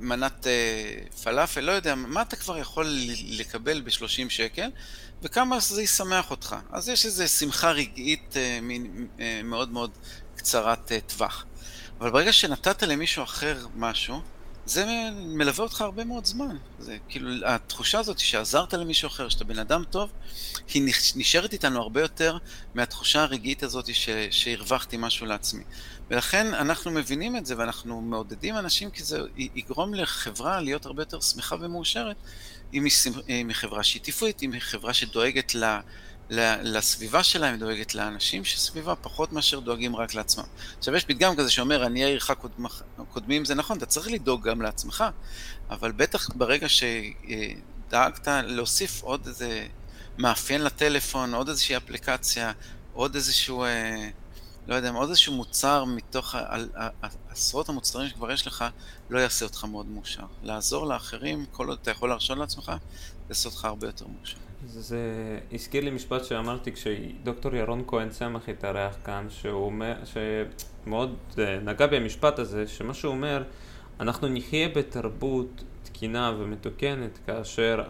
[0.00, 2.86] מנת אה, פלאפל, לא יודע, מה אתה כבר יכול
[3.28, 4.70] לקבל ב-30 שקל,
[5.22, 6.56] וכמה זה ישמח אותך.
[6.70, 8.58] אז יש איזו שמחה רגעית אה,
[9.20, 9.90] אה, מאוד מאוד
[10.36, 11.44] קצרת טווח.
[11.98, 14.20] אבל ברגע שנתת למישהו אחר משהו,
[14.66, 16.56] זה מלווה אותך הרבה מאוד זמן.
[16.78, 20.10] זה כאילו, התחושה הזאת שעזרת למישהו אחר, שאתה בן אדם טוב,
[20.74, 22.38] היא נשארת איתנו הרבה יותר
[22.74, 23.90] מהתחושה הרגעית הזאת
[24.30, 25.62] שהרווחתי משהו לעצמי.
[26.10, 31.20] ולכן אנחנו מבינים את זה ואנחנו מעודדים אנשים כי זה יגרום לחברה להיות הרבה יותר
[31.20, 32.16] שמחה ומאושרת
[32.74, 32.84] אם
[33.28, 35.78] היא חברה שיתופית, אם היא חברה שדואגת ל...
[36.30, 40.44] לסביבה שלהם, דואגת לאנשים שסביבה, פחות מאשר דואגים רק לעצמם.
[40.78, 42.30] עכשיו, יש פתגם כזה שאומר, עניי עירך
[43.12, 45.04] קודמים, זה נכון, אתה צריך לדאוג גם לעצמך,
[45.70, 49.66] אבל בטח ברגע שדאגת להוסיף עוד איזה
[50.18, 52.52] מאפיין לטלפון, עוד איזושהי אפליקציה,
[52.92, 53.64] עוד איזשהו...
[53.64, 54.08] אה,
[54.66, 56.34] לא יודע, עוד איזשהו מוצר מתוך
[57.30, 58.64] עשרות המוצרים שכבר יש לך,
[59.10, 60.22] לא יעשה אותך מאוד מאושר.
[60.42, 62.72] לעזור לאחרים, כל עוד אתה יכול להרשות לעצמך,
[63.28, 64.36] יעשה אותך הרבה יותר מאושר.
[64.66, 64.98] זה
[65.52, 71.86] הזכיר לי משפט שאמרתי כשדוקטור ירון כהן צמח התארח כאן, שהוא אומר, שמאוד אה, נגע
[71.86, 73.42] במשפט הזה, שמה שהוא אומר,
[74.00, 77.82] אנחנו נחיה בתרבות תקינה ומתוקנת כאשר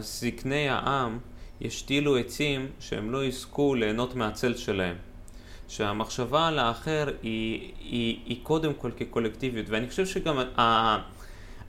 [0.00, 1.18] זקני העם
[1.60, 4.96] ישתילו עצים שהם לא יזכו ליהנות מהצל שלהם.
[5.68, 10.96] שהמחשבה על האחר היא, היא, היא קודם כל כקולקטיביות, ואני חושב שגם ה,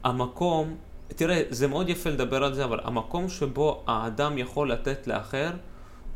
[0.04, 0.76] המקום,
[1.18, 5.52] תראה, זה מאוד יפה לדבר על זה, אבל המקום שבו האדם יכול לתת לאחר,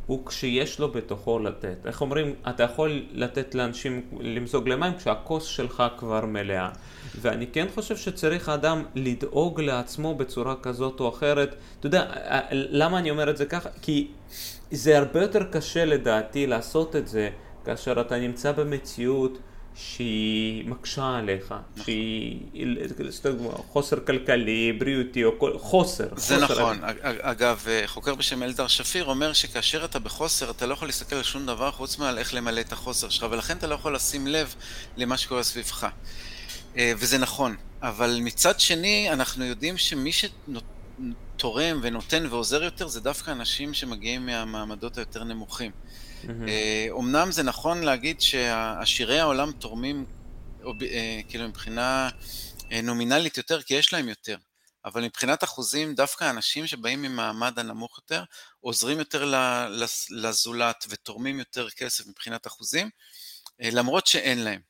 [0.05, 1.75] הוא כשיש לו בתוכו לתת.
[1.85, 6.69] איך אומרים, אתה יכול לתת לאנשים למזוג למים כשהכוס שלך כבר מלאה.
[7.21, 11.55] ואני כן חושב שצריך האדם לדאוג לעצמו בצורה כזאת או אחרת.
[11.79, 12.11] אתה יודע,
[12.51, 13.69] למה אני אומר את זה ככה?
[13.81, 14.07] כי
[14.71, 17.29] זה הרבה יותר קשה לדעתי לעשות את זה
[17.65, 19.37] כאשר אתה נמצא במציאות
[19.75, 21.83] שהיא מקשה עליך, נכון.
[21.83, 22.39] שהיא
[23.71, 26.07] חוסר כלכלי, בריאותי, או כל, חוסר.
[26.15, 26.83] זה חוסר נכון.
[26.83, 26.97] אג...
[27.21, 31.45] אגב, חוקר בשם אלדר שפיר אומר שכאשר אתה בחוסר, אתה לא יכול להסתכל על שום
[31.45, 34.55] דבר חוץ מעל איך למלא את החוסר שלך, ולכן אתה לא יכול לשים לב
[34.97, 35.87] למה שקורה סביבך.
[36.77, 37.55] אה, וזה נכון.
[37.81, 44.97] אבל מצד שני, אנחנו יודעים שמי שתורם ונותן ועוזר יותר, זה דווקא אנשים שמגיעים מהמעמדות
[44.97, 45.71] היותר נמוכים.
[46.89, 50.05] אומנם אה, זה נכון להגיד שעשירי העולם תורמים,
[50.81, 52.09] אה, כאילו מבחינה
[52.71, 54.37] אה, נומינלית יותר, כי יש להם יותר.
[54.85, 58.23] אבל מבחינת אחוזים, דווקא אנשים שבאים ממעמד הנמוך יותר,
[58.59, 59.33] עוזרים יותר
[60.09, 62.89] לזולת ותורמים יותר כסף מבחינת אחוזים,
[63.59, 64.61] למרות שאין להם.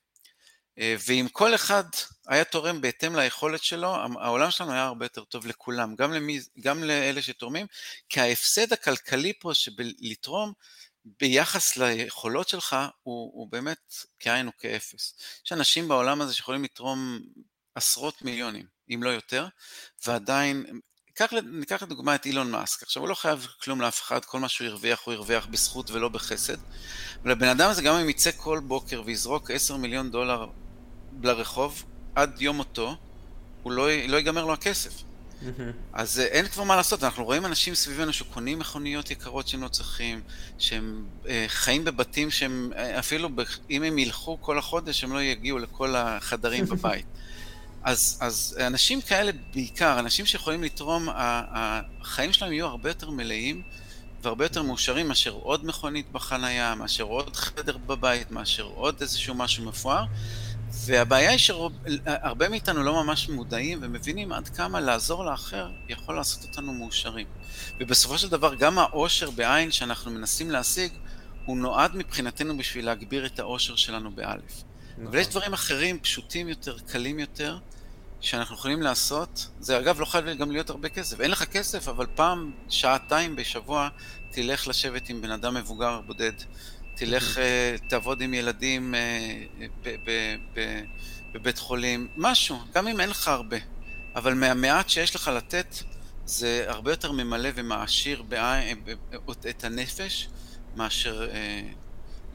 [0.77, 1.83] ואם כל אחד
[2.27, 6.83] היה תורם בהתאם ליכולת שלו, העולם שלנו היה הרבה יותר טוב לכולם, גם, למי, גם
[6.83, 7.65] לאלה שתורמים,
[8.09, 10.53] כי ההפסד הכלכלי פה שבלתרום
[11.05, 15.15] ביחס ליכולות שלך הוא, הוא באמת כאין וכאפס.
[15.45, 17.19] יש אנשים בעולם הזה שיכולים לתרום
[17.75, 19.47] עשרות מיליונים, אם לא יותר,
[20.05, 20.65] ועדיין,
[21.07, 24.49] ניקח, ניקח לדוגמה את אילון מאסק, עכשיו הוא לא חייב כלום לאף אחד, כל מה
[24.49, 26.57] שהוא הרוויח הוא הרוויח בזכות ולא בחסד,
[27.23, 30.45] ולבן אדם הזה גם אם יצא כל בוקר ויזרוק עשר מיליון דולר
[31.23, 31.83] לרחוב,
[32.15, 32.95] עד יום מותו,
[33.63, 34.91] הוא לא, לא ייגמר לו הכסף.
[35.93, 39.67] אז אה, אין כבר מה לעשות, אנחנו רואים אנשים סביבנו שקונים מכוניות יקרות שהם לא
[39.67, 40.21] צריכים,
[40.57, 43.29] שהם אה, חיים בבתים שהם אה, אפילו,
[43.69, 47.05] אם הם ילכו כל החודש, הם לא יגיעו לכל החדרים בבית.
[47.83, 53.61] אז, אז אנשים כאלה בעיקר, אנשים שיכולים לתרום, החיים שלהם יהיו הרבה יותר מלאים
[54.21, 59.65] והרבה יותר מאושרים מאשר עוד מכונית בחנייה, מאשר עוד חדר בבית, מאשר עוד איזשהו משהו
[59.65, 60.05] מפואר.
[60.85, 66.73] והבעיה היא שהרבה מאיתנו לא ממש מודעים ומבינים עד כמה לעזור לאחר יכול לעשות אותנו
[66.73, 67.27] מאושרים.
[67.79, 70.91] ובסופו של דבר גם העושר בעין שאנחנו מנסים להשיג,
[71.45, 74.63] הוא נועד מבחינתנו בשביל להגביר את העושר שלנו באלף.
[74.91, 75.07] נכון.
[75.07, 77.57] אבל יש דברים אחרים, פשוטים יותר, קלים יותר,
[78.21, 79.47] שאנחנו יכולים לעשות.
[79.59, 81.21] זה אגב לא חייב גם להיות הרבה כסף.
[81.21, 83.89] אין לך כסף, אבל פעם, שעתיים בשבוע,
[84.31, 86.33] תלך לשבת עם בן אדם מבוגר בודד.
[87.05, 89.43] תלך, אה, תעבוד עם ילדים אה,
[91.33, 93.57] בבית חולים, משהו, גם אם אין לך הרבה.
[94.15, 95.75] אבל מהמעט שיש לך לתת,
[96.25, 98.23] זה הרבה יותר ממלא ומעשיר
[99.49, 100.29] את הנפש
[100.75, 101.27] מאשר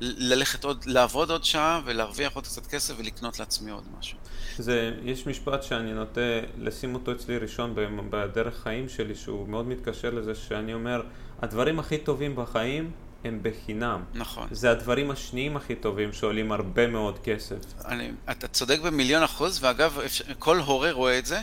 [0.00, 4.18] ללכת עוד, לעבוד עוד שעה ולהרוויח עוד קצת כסף ולקנות לעצמי עוד משהו.
[4.58, 6.20] זה, יש משפט שאני נוטה
[6.58, 7.74] לשים אותו אצלי ראשון
[8.10, 11.02] בדרך חיים שלי, שהוא מאוד מתקשר לזה, שאני אומר,
[11.42, 12.90] הדברים הכי טובים בחיים
[13.24, 14.04] הם בחינם.
[14.14, 14.48] נכון.
[14.50, 17.56] זה הדברים השניים הכי טובים שעולים הרבה מאוד כסף.
[17.84, 19.98] אני, אתה צודק במיליון אחוז, ואגב,
[20.38, 21.40] כל הורה רואה את זה,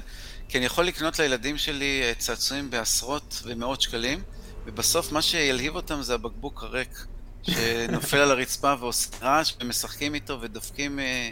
[0.49, 4.24] כי אני יכול לקנות לילדים שלי אה, צעצועים בעשרות ומאות שקלים,
[4.65, 7.05] ובסוף מה שילהיב אותם זה הבקבוק הריק,
[7.43, 11.32] שנופל על הרצפה ועושה רעש, ומשחקים איתו ודופקים אה,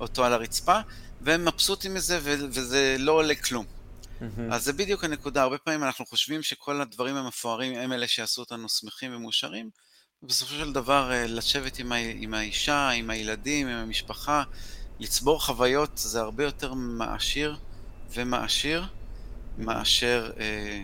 [0.00, 0.78] אותו על הרצפה,
[1.20, 3.64] והם מבסוטים מזה, וזה לא עולה כלום.
[4.22, 4.54] Mm-hmm.
[4.54, 8.68] אז זה בדיוק הנקודה, הרבה פעמים אנחנו חושבים שכל הדברים המפוארים הם אלה שיעשו אותנו
[8.68, 9.70] שמחים ומאושרים,
[10.22, 11.96] ובסופו של דבר אה, לשבת עם, ה...
[11.96, 14.42] עם האישה, עם הילדים, עם המשפחה,
[15.00, 17.56] לצבור חוויות זה הרבה יותר מעשיר
[18.10, 18.84] ומעשיר
[19.58, 20.82] מאשר אה,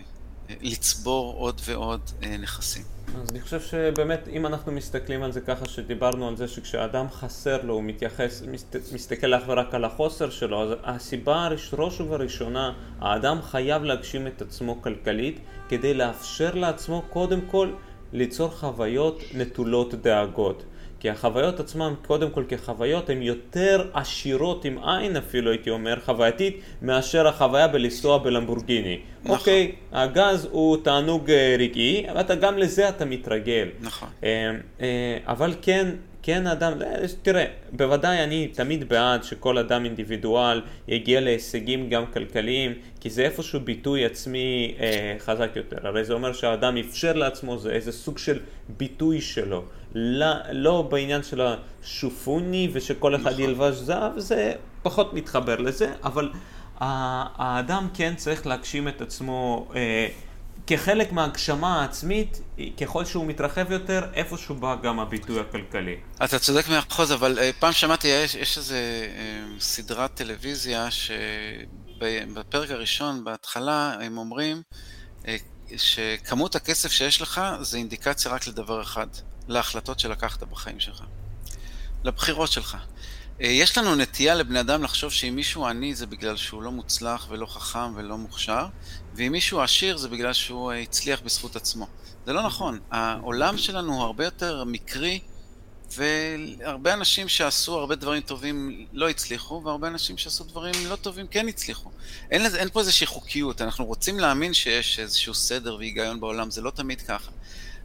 [0.61, 2.83] לצבור עוד ועוד אה, נכסים.
[3.21, 7.61] אז אני חושב שבאמת, אם אנחנו מסתכלים על זה ככה, שדיברנו על זה שכשאדם חסר
[7.63, 13.41] לו, הוא מתייחס, מסת, מסתכל אך ורק על החוסר שלו, אז הסיבה ראש ובראשונה, האדם
[13.41, 15.39] חייב להגשים את עצמו כלכלית,
[15.69, 17.71] כדי לאפשר לעצמו קודם כל
[18.13, 20.63] ליצור חוויות נטולות דאגות.
[20.99, 26.61] כי החוויות עצמן, קודם כל כחוויות, הן יותר עשירות עם עין אפילו, הייתי אומר, חווייתית,
[26.81, 28.99] מאשר החוויה בלנסוע בלמבורגיני.
[29.23, 29.37] נכון.
[29.37, 33.67] אוקיי, הגז הוא תענוג אה, רגעי, אבל גם לזה אתה מתרגל.
[33.81, 34.09] נכון.
[34.23, 35.89] אה, אה, אבל כן,
[36.21, 36.73] כן אדם,
[37.21, 43.59] תראה, בוודאי אני תמיד בעד שכל אדם אינדיבידואל יגיע להישגים גם כלכליים, כי זה איפשהו
[43.59, 45.87] ביטוי עצמי אה, חזק יותר.
[45.87, 48.39] הרי זה אומר שהאדם אפשר לעצמו, זה איזה סוג של
[48.77, 49.63] ביטוי שלו.
[49.95, 53.43] לא, לא בעניין של השופוני ושכל אחד נכון.
[53.43, 56.31] ילבש זהב, זה פחות מתחבר לזה, אבל
[56.79, 60.07] האדם כן צריך להגשים את עצמו אה,
[60.69, 62.41] כחלק מהגשמה העצמית,
[62.81, 65.95] ככל שהוא מתרחב יותר, איפשהו בא גם הביטוי הכלכלי.
[66.23, 68.77] אתה צודק מאה אחוז, אבל אה, פעם שמעתי, יש, יש איזה
[69.17, 74.61] אה, סדרת טלוויזיה שבפרק הראשון, בהתחלה, הם אומרים
[75.27, 75.35] אה,
[75.77, 79.07] שכמות הכסף שיש לך זה אינדיקציה רק לדבר אחד,
[79.49, 81.03] להחלטות שלקחת בחיים שלך,
[82.03, 82.77] לבחירות שלך.
[83.41, 87.27] אה, יש לנו נטייה לבני אדם לחשוב שאם מישהו עני זה בגלל שהוא לא מוצלח
[87.29, 88.65] ולא חכם ולא מוכשר,
[89.13, 91.87] ואם מישהו עשיר זה בגלל שהוא אה, הצליח בזכות עצמו.
[92.25, 92.79] זה לא נכון.
[92.91, 95.19] העולם שלנו הוא הרבה יותר מקרי,
[95.91, 101.47] והרבה אנשים שעשו הרבה דברים טובים לא הצליחו, והרבה אנשים שעשו דברים לא טובים כן
[101.47, 101.91] הצליחו.
[102.31, 106.71] אין, אין פה איזושהי חוקיות, אנחנו רוצים להאמין שיש איזשהו סדר והיגיון בעולם, זה לא
[106.71, 107.31] תמיד ככה.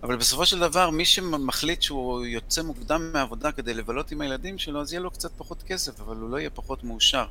[0.04, 4.80] אבל בסופו של דבר, מי שמחליט שהוא יוצא מוקדם מהעבודה כדי לבלות עם הילדים שלו,
[4.80, 7.26] אז יהיה לו קצת פחות כסף, אבל הוא לא יהיה פחות מאושר.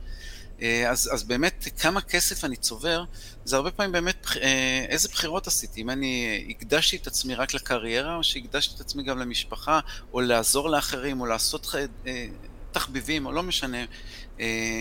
[0.61, 3.03] אה, אז, אז באמת, כמה כסף אני צובר,
[3.45, 5.81] זה הרבה פעמים באמת, אה, איזה בחירות עשיתי?
[5.81, 9.79] אם אני הקדשתי את עצמי רק לקריירה, או שהקדשתי את עצמי גם למשפחה,
[10.13, 11.75] או לעזור לאחרים, או לעשות
[12.07, 12.25] אה,
[12.71, 13.85] תחביבים, או לא משנה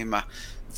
[0.04, 0.20] מה.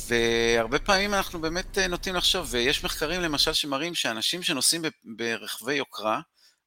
[0.07, 6.19] והרבה פעמים אנחנו באמת נוטים לחשוב, ויש מחקרים למשל שמראים שאנשים שנוסעים ברכבי יוקרה,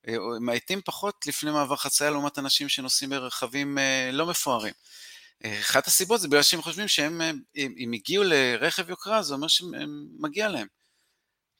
[0.09, 4.74] אה, מאטים פחות לפני מעבר חצייה לעומת אנשים שנוסעים ברכבים אה, לא מפוארים.
[5.44, 7.20] אה, אחת הסיבות זה בגלל שהם חושבים שהם,
[7.57, 10.66] אם הגיעו לרכב יוקרה, זה אומר שמגיע להם.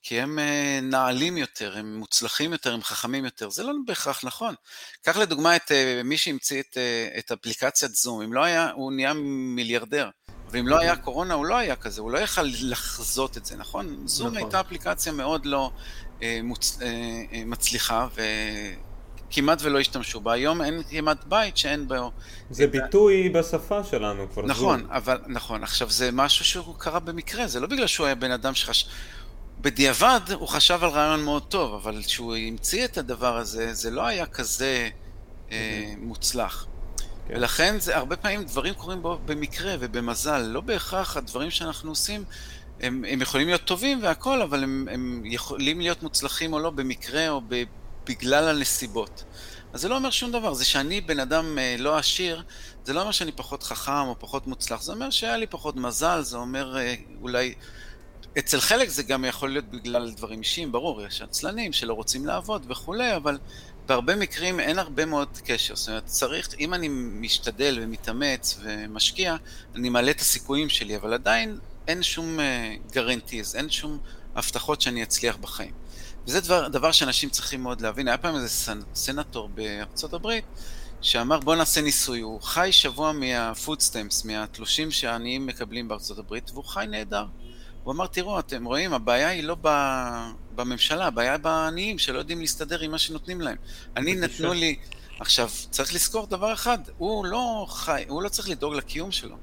[0.03, 0.39] כי הם
[0.83, 3.51] נעלים יותר, הם מוצלחים יותר, הם חכמים יותר.
[3.51, 4.55] זה לא בהכרח נכון.
[5.03, 5.73] קח לדוגמה את
[6.05, 6.77] מי שהמציא את,
[7.19, 8.23] את אפליקציית זום.
[8.23, 9.13] אם לא היה, הוא נהיה
[9.55, 10.11] מיליארדר.
[10.51, 14.07] ואם לא היה קורונה, הוא לא היה כזה, הוא לא יכל לחזות את זה, נכון?
[14.07, 14.37] זום נכון.
[14.39, 15.71] הייתה אפליקציה מאוד לא
[16.43, 16.79] מוצ...
[16.83, 16.87] אה,
[17.33, 18.09] אה, מצליחה,
[19.29, 20.33] וכמעט ולא השתמשו בה.
[20.33, 22.11] היום אין כמעט בית שאין בו...
[22.51, 23.31] זה ביטוי ה...
[23.31, 24.47] בשפה שלנו כבר.
[24.47, 24.91] נכון, זום.
[24.91, 25.63] אבל, נכון.
[25.63, 28.89] עכשיו, זה משהו שהוא קרה במקרה, זה לא בגלל שהוא היה בן אדם שחש...
[29.61, 34.07] בדיעבד הוא חשב על רעיון מאוד טוב, אבל כשהוא המציא את הדבר הזה, זה לא
[34.07, 34.89] היה כזה
[35.53, 36.67] אה, מוצלח.
[37.29, 37.35] כן.
[37.37, 42.25] ולכן זה הרבה פעמים דברים קורים במקרה ובמזל, לא בהכרח הדברים שאנחנו עושים
[42.81, 47.29] הם, הם יכולים להיות טובים והכל, אבל הם, הם יכולים להיות מוצלחים או לא במקרה
[47.29, 47.63] או ב,
[48.07, 49.25] בגלל הנסיבות.
[49.73, 52.43] אז זה לא אומר שום דבר, זה שאני בן אדם אה, לא עשיר,
[52.85, 56.21] זה לא אומר שאני פחות חכם או פחות מוצלח, זה אומר שהיה לי פחות מזל,
[56.23, 57.55] זה אומר אה, אולי...
[58.39, 62.67] אצל חלק זה גם יכול להיות בגלל דברים אישיים, ברור, יש עצלנים שלא רוצים לעבוד
[62.69, 63.39] וכולי, אבל
[63.87, 65.77] בהרבה מקרים אין הרבה מאוד קשר.
[65.77, 69.37] זאת אומרת, צריך, אם אני משתדל ומתאמץ ומשקיע,
[69.75, 71.59] אני מעלה את הסיכויים שלי, אבל עדיין
[71.89, 72.39] אין שום
[72.93, 73.99] גרנטיז, אה, אין שום
[74.35, 75.73] הבטחות שאני אצליח בחיים.
[76.27, 78.09] וזה דבר, דבר שאנשים צריכים מאוד להבין.
[78.09, 78.49] היה פעם איזה
[78.95, 80.45] סנטור בארצות הברית
[81.01, 82.21] שאמר בוא נעשה ניסוי.
[82.21, 87.27] הוא חי שבוע מהפוד סטמפס, מהתלושים שהעניים מקבלים בארצות הברית, והוא חי נהדר.
[87.85, 89.57] הוא אמר, תראו, אתם רואים, הבעיה היא לא
[90.55, 93.57] בממשלה, הבעיה בעניים שלא יודעים להסתדר עם מה שנותנים להם.
[93.97, 94.77] אני, נתנו לי,
[95.21, 99.37] עכשיו, צריך לזכור דבר אחד, הוא לא חי, הוא לא צריך לדאוג לקיום שלו.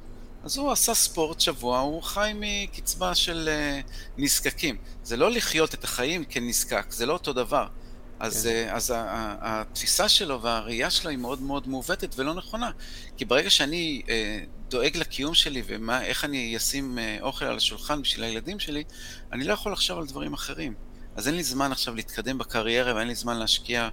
[0.46, 4.78] אז הוא עשה ספורט שבוע, הוא חי מקצבה של uh, נזקקים.
[5.04, 7.68] זה לא לחיות את החיים כנזקק, זה לא אותו דבר.
[8.20, 8.70] אז, כן.
[8.70, 8.94] uh, אז
[9.42, 12.72] התפיסה שלו והראייה שלו היא מאוד מאוד מעוותת ולא נכונה.
[13.18, 14.10] כי ברגע שאני uh,
[14.70, 18.84] דואג לקיום שלי ואיך אני אשים uh, אוכל על השולחן בשביל הילדים שלי,
[19.32, 20.74] אני לא יכול לחשוב על דברים אחרים.
[21.16, 23.90] אז אין לי זמן עכשיו להתקדם בקריירה ואין לי זמן להשקיע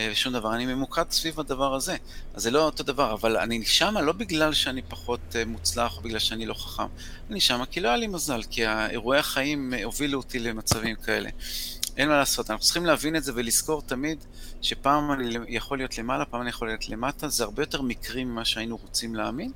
[0.00, 1.96] ושום דבר, אני ממוקד סביב הדבר הזה.
[2.34, 6.02] אז זה לא אותו דבר, אבל אני שמה לא בגלל שאני פחות אה, מוצלח או
[6.02, 6.86] בגלל שאני לא חכם.
[7.30, 11.30] אני שמה כי לא היה לי מזל, כי אירועי החיים אה, הובילו אותי למצבים כאלה.
[11.96, 14.24] אין מה לעשות, אנחנו צריכים להבין את זה ולזכור תמיד
[14.62, 18.44] שפעם אני יכול להיות למעלה, פעם אני יכול להיות למטה, זה הרבה יותר מקרים ממה
[18.44, 19.52] שהיינו רוצים להאמין,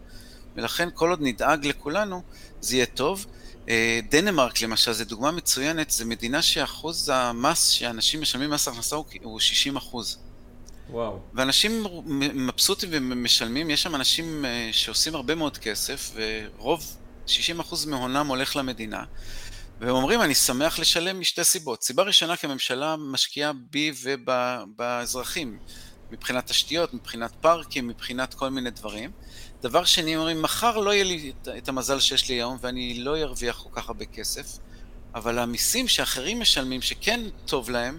[0.56, 2.22] ולכן כל עוד נדאג לכולנו,
[2.60, 3.26] זה יהיה טוב.
[3.68, 9.40] אה, דנמרק למשל, זו דוגמה מצוינת, זו מדינה שאחוז המס שאנשים משלמים מס הכנסה הוא
[9.40, 10.18] 60 אחוז.
[10.92, 11.18] וואו.
[11.34, 11.84] ואנשים
[12.34, 17.30] מבסוטים ומשלמים, יש שם אנשים אה, שעושים הרבה מאוד כסף, ורוב, 60%
[17.86, 19.04] מהונם הולך למדינה,
[19.80, 21.82] והם אומרים, אני שמח לשלם משתי סיבות.
[21.82, 25.58] סיבה ראשונה, כי הממשלה משקיעה בי ובאזרחים,
[26.10, 29.10] מבחינת תשתיות, מבחינת פארקים, מבחינת כל מיני דברים.
[29.62, 33.62] דבר שני, אומרים, מחר לא יהיה לי את המזל שיש לי היום, ואני לא ארוויח
[33.62, 34.58] כל כך הרבה כסף,
[35.14, 37.98] אבל המיסים שאחרים משלמים, שכן טוב להם,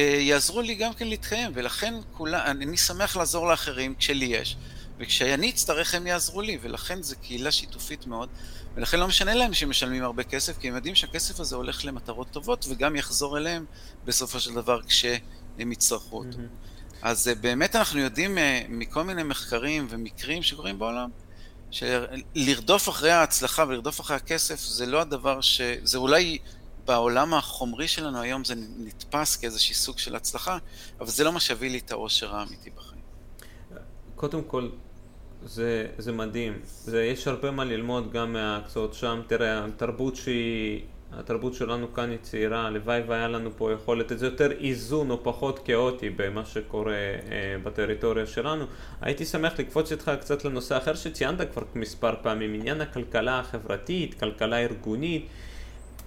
[0.00, 4.56] יעזרו לי גם כן להתקיים, ולכן כולה, אני שמח לעזור לאחרים כשלי יש,
[4.98, 8.28] וכשאני אצטרך הם יעזרו לי, ולכן זו קהילה שיתופית מאוד,
[8.74, 12.26] ולכן לא משנה להם שהם משלמים הרבה כסף, כי הם יודעים שהכסף הזה הולך למטרות
[12.30, 13.64] טובות, וגם יחזור אליהם
[14.04, 16.38] בסופו של דבר כשהם יצטרכו אותו.
[16.38, 16.74] Mm-hmm.
[17.02, 21.10] אז אה, באמת אנחנו יודעים אה, מכל מיני מחקרים ומקרים שקורים בעולם,
[21.70, 25.60] שלרדוף אחרי ההצלחה ולרדוף אחרי הכסף זה לא הדבר ש...
[25.82, 26.38] זה אולי
[26.84, 30.58] בעולם החומרי שלנו היום זה נתפס כאיזשהי סוג של הצלחה,
[31.00, 33.02] אבל זה לא מה שהביא לי את האושר האמיתי בחיים.
[34.14, 34.68] קודם כל,
[35.44, 36.58] זה, זה מדהים.
[36.64, 39.20] זה, יש הרבה מה ללמוד גם מההקצאות שם.
[39.26, 40.80] תראה, התרבות שהיא...
[41.18, 45.58] התרבות שלנו כאן היא צעירה, הלוואי והיה לנו פה יכולת, זה יותר איזון או פחות
[45.58, 48.64] כאוטי במה שקורה אה, בטריטוריה שלנו.
[49.00, 54.58] הייתי שמח לקפוץ איתך קצת לנושא אחר שציינת כבר מספר פעמים, עניין הכלכלה החברתית, כלכלה
[54.58, 55.26] ארגונית.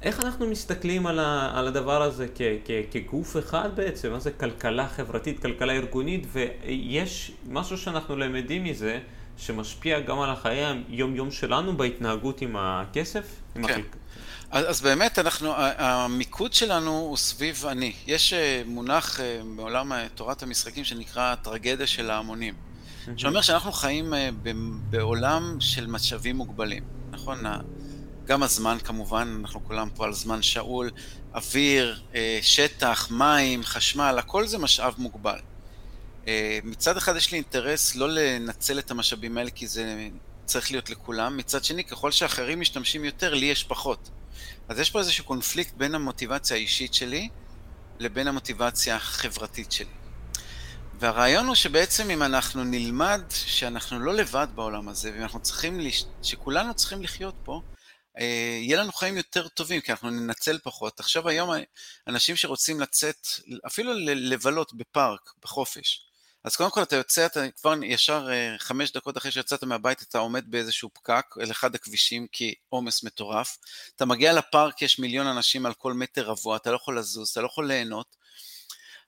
[0.01, 4.11] איך אנחנו מסתכלים על, ה, על הדבר הזה כ, כ, כגוף אחד בעצם?
[4.11, 8.99] מה זה כלכלה חברתית, כלכלה ארגונית, ויש משהו שאנחנו למדים מזה,
[9.37, 13.25] שמשפיע גם על החיי היום-יום שלנו בהתנהגות עם הכסף?
[13.53, 13.59] כן.
[13.59, 13.81] עם החל...
[14.51, 17.93] אז, אז באמת, אנחנו, המיקוד שלנו הוא סביב אני.
[18.07, 22.53] יש אה, מונח אה, בעולם אה, תורת המשחקים שנקרא טרגדיה של ההמונים,
[23.17, 24.13] שאומר שאנחנו חיים
[24.89, 27.37] בעולם של משאבים מוגבלים, נכון?
[28.28, 30.89] גם הזמן כמובן, אנחנו כולם פה על זמן שאול,
[31.34, 35.39] אוויר, אה, שטח, מים, חשמל, הכל זה משאב מוגבל.
[36.28, 40.07] אה, מצד אחד יש לי אינטרס לא לנצל את המשאבים האלה כי זה
[40.45, 44.09] צריך להיות לכולם, מצד שני ככל שאחרים משתמשים יותר, לי יש פחות.
[44.67, 47.30] אז יש פה איזשהו קונפליקט בין המוטיבציה האישית שלי
[47.99, 49.88] לבין המוטיבציה החברתית שלי.
[50.99, 55.80] והרעיון הוא שבעצם אם אנחנו נלמד שאנחנו לא לבד בעולם הזה, ואנחנו צריכים,
[56.21, 57.61] שכולנו צריכים לחיות פה,
[58.24, 60.99] יהיה לנו חיים יותר טובים, כי אנחנו ננצל פחות.
[60.99, 61.49] עכשיו היום
[62.07, 63.28] אנשים שרוצים לצאת,
[63.65, 66.07] אפילו לבלות בפארק, בחופש,
[66.47, 70.18] אז קודם כל אתה יוצא, אתה כבר ישר אה, חמש דקות אחרי שיצאת מהבית אתה
[70.18, 73.57] עומד באיזשהו פקק אל אחד הכבישים כי עומס מטורף.
[73.95, 77.41] אתה מגיע לפארק, יש מיליון אנשים על כל מטר רבוע, אתה לא יכול לזוז, אתה
[77.41, 78.15] לא יכול ליהנות.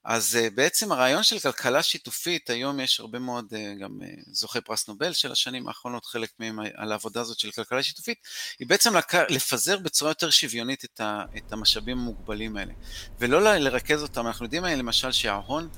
[0.04, 4.62] אז uh, בעצם הרעיון של כלכלה שיתופית, היום יש הרבה מאוד uh, גם uh, זוכי
[4.62, 8.18] פרס נובל של השנים האחרונות, חלק מהם על העבודה הזאת של כלכלה שיתופית,
[8.60, 8.94] היא בעצם.
[9.30, 11.24] לפזר בצורה יותר שוויונית את, ה...
[11.38, 12.74] את המשאבים המוגבלים האלה,
[13.20, 13.56] ולא.
[13.58, 14.28] לרכז אותם.
[14.28, 15.70] אנחנו יודעים למשל שההון,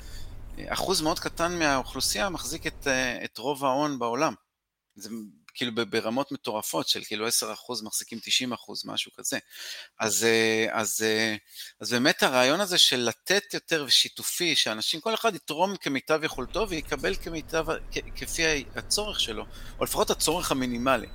[0.68, 2.88] אחוז מאוד קטן מהאוכלוסייה מחזיק את,
[3.24, 4.34] את רוב ההון בעולם.
[4.96, 5.10] זה
[5.54, 7.32] כאילו ברמות מטורפות של כאילו 10%
[7.84, 8.20] מחזיקים
[8.52, 9.38] 90%, משהו כזה.
[9.99, 11.36] אז, אה, אז, אה,
[11.80, 17.16] אז באמת הרעיון הזה של לתת יותר ושיתופי, שאנשים, כל אחד יתרום כמיטב יכולתו ויקבל
[17.16, 17.66] כמיטב,
[18.16, 19.45] כפי הצורך שלו,
[19.80, 21.08] או לפחות הצורך המינימלי.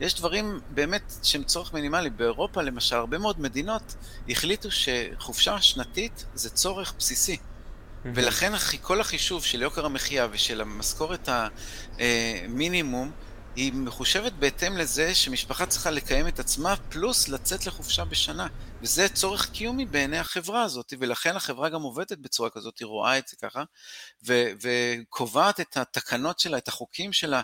[0.00, 2.10] יש דברים באמת שהם צורך מינימלי.
[2.10, 3.94] באירופה למשל, הרבה מאוד מדינות
[4.28, 7.36] החליטו שחופשה שנתית זה צורך בסיסי.
[8.04, 11.28] ולכן כל החישוב של יוקר המחיה ושל המשכורת
[11.98, 18.46] המינימום, אה, היא מחושבת בהתאם לזה שמשפחה צריכה לקיים את עצמה, פלוס לצאת לחופשה בשנה.
[18.82, 23.28] וזה צורך קיומי בעיני החברה הזאת, ולכן החברה גם עובדת בצורה כזאת, היא רואה את
[23.28, 23.64] זה ככה,
[24.26, 27.42] ו- וקובעת את התקנות שלה, את החוקים שלה,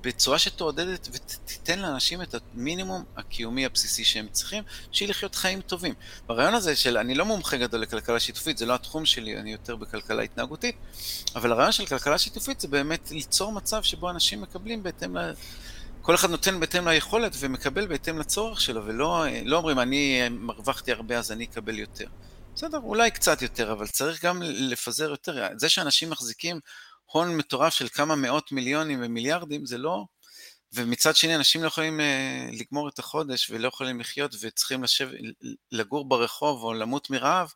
[0.00, 5.94] בצורה שתעודדת ותיתן לאנשים את המינימום הקיומי הבסיסי שהם צריכים, בשביל לחיות חיים טובים.
[6.26, 9.76] ברעיון הזה של, אני לא מומחה גדול לכלכלה שיתופית, זה לא התחום שלי, אני יותר
[9.76, 10.76] בכלכלה התנהגותית,
[11.34, 15.32] אבל הרעיון של כלכלה שיתופית זה באמת ליצור מצב שבו אנשים מקבלים בהתאם ל...
[16.02, 21.18] כל אחד נותן בהתאם ליכולת ומקבל בהתאם לצורך שלו, ולא לא אומרים, אני הרווחתי הרבה
[21.18, 22.06] אז אני אקבל יותר.
[22.54, 25.46] בסדר, אולי קצת יותר, אבל צריך גם לפזר יותר.
[25.56, 26.60] זה שאנשים מחזיקים
[27.12, 30.04] הון מטורף של כמה מאות מיליונים ומיליארדים, זה לא...
[30.74, 35.08] ומצד שני, אנשים לא יכולים אה, לגמור את החודש ולא יכולים לחיות וצריכים לשב,
[35.72, 37.52] לגור ברחוב או למות מרעב,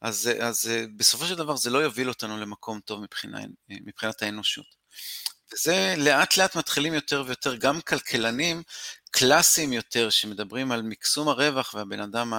[0.00, 3.38] אז, אז אה, בסופו של דבר זה לא יוביל אותנו למקום טוב מבחינה,
[3.68, 4.66] מבחינת האנושות.
[5.52, 8.62] וזה לאט לאט מתחילים יותר ויותר, גם כלכלנים
[9.10, 12.32] קלאסיים יותר, שמדברים על מקסום הרווח והבן אדם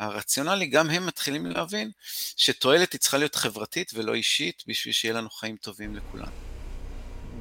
[0.00, 1.90] הרציונלי, גם הם מתחילים להבין
[2.36, 6.28] שתועלת היא צריכה להיות חברתית ולא אישית, בשביל שיהיה לנו חיים טובים לכולם.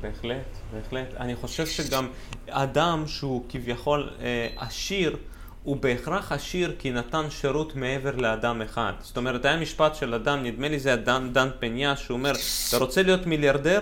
[0.02, 1.14] בהחלט, בהחלט.
[1.18, 2.10] אני חושב שגם
[2.50, 5.18] אדם שהוא כביכול אה, עשיר,
[5.64, 8.94] הוא בהכרח עשיר כי נתן שירות מעבר לאדם אחד.
[9.02, 12.32] זאת אומרת, היה משפט של אדם, נדמה לי זה הדן דן פניה, שהוא אומר,
[12.70, 13.82] אתה רוצה להיות מיליארדר?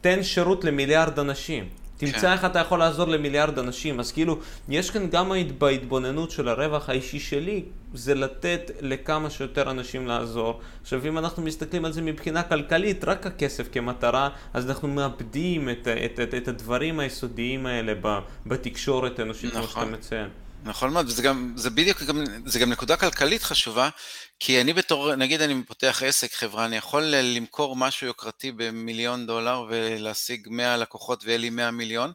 [0.00, 1.68] תן שירות למיליארד אנשים.
[1.98, 2.32] תמצא כן.
[2.32, 4.00] איך אתה יכול לעזור למיליארד אנשים.
[4.00, 4.38] אז כאילו,
[4.68, 10.60] יש כאן גם בהתבוננות של הרווח האישי שלי, זה לתת לכמה שיותר אנשים לעזור.
[10.82, 15.88] עכשיו, אם אנחנו מסתכלים על זה מבחינה כלכלית, רק הכסף כמטרה, אז אנחנו מאבדים את,
[16.04, 17.92] את, את, את הדברים היסודיים האלה
[18.46, 19.62] בתקשורת האנושית, נכון.
[19.62, 20.28] כמו שאתה מציין.
[20.64, 23.88] נכון מאוד, וזה גם, זה בדיוק, גם, זה גם נקודה כלכלית חשובה,
[24.40, 29.66] כי אני בתור, נגיד אני פותח עסק, חברה, אני יכול למכור משהו יוקרתי במיליון דולר
[29.68, 32.12] ולהשיג 100 לקוחות ויהיה לי 100 מיליון,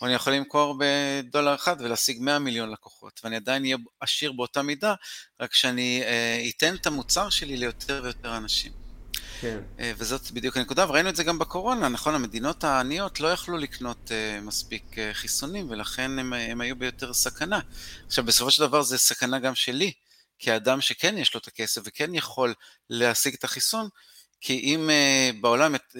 [0.00, 4.62] או אני יכול למכור בדולר אחד ולהשיג 100 מיליון לקוחות, ואני עדיין אהיה עשיר באותה
[4.62, 4.94] מידה,
[5.40, 8.72] רק שאני אה, אתן את המוצר שלי ליותר ויותר אנשים.
[9.40, 9.58] כן.
[9.80, 12.14] אה, וזאת בדיוק הנקודה, וראינו את זה גם בקורונה, נכון?
[12.14, 17.60] המדינות העניות לא יכלו לקנות uh, מספיק חיסונים, ולכן הם, הם היו ביותר סכנה.
[18.06, 19.92] עכשיו, בסופו של דבר זה סכנה גם שלי,
[20.40, 22.54] כאדם שכן יש לו את הכסף וכן יכול
[22.90, 23.88] להשיג את החיסון,
[24.40, 25.98] כי אם uh, בעולם uh,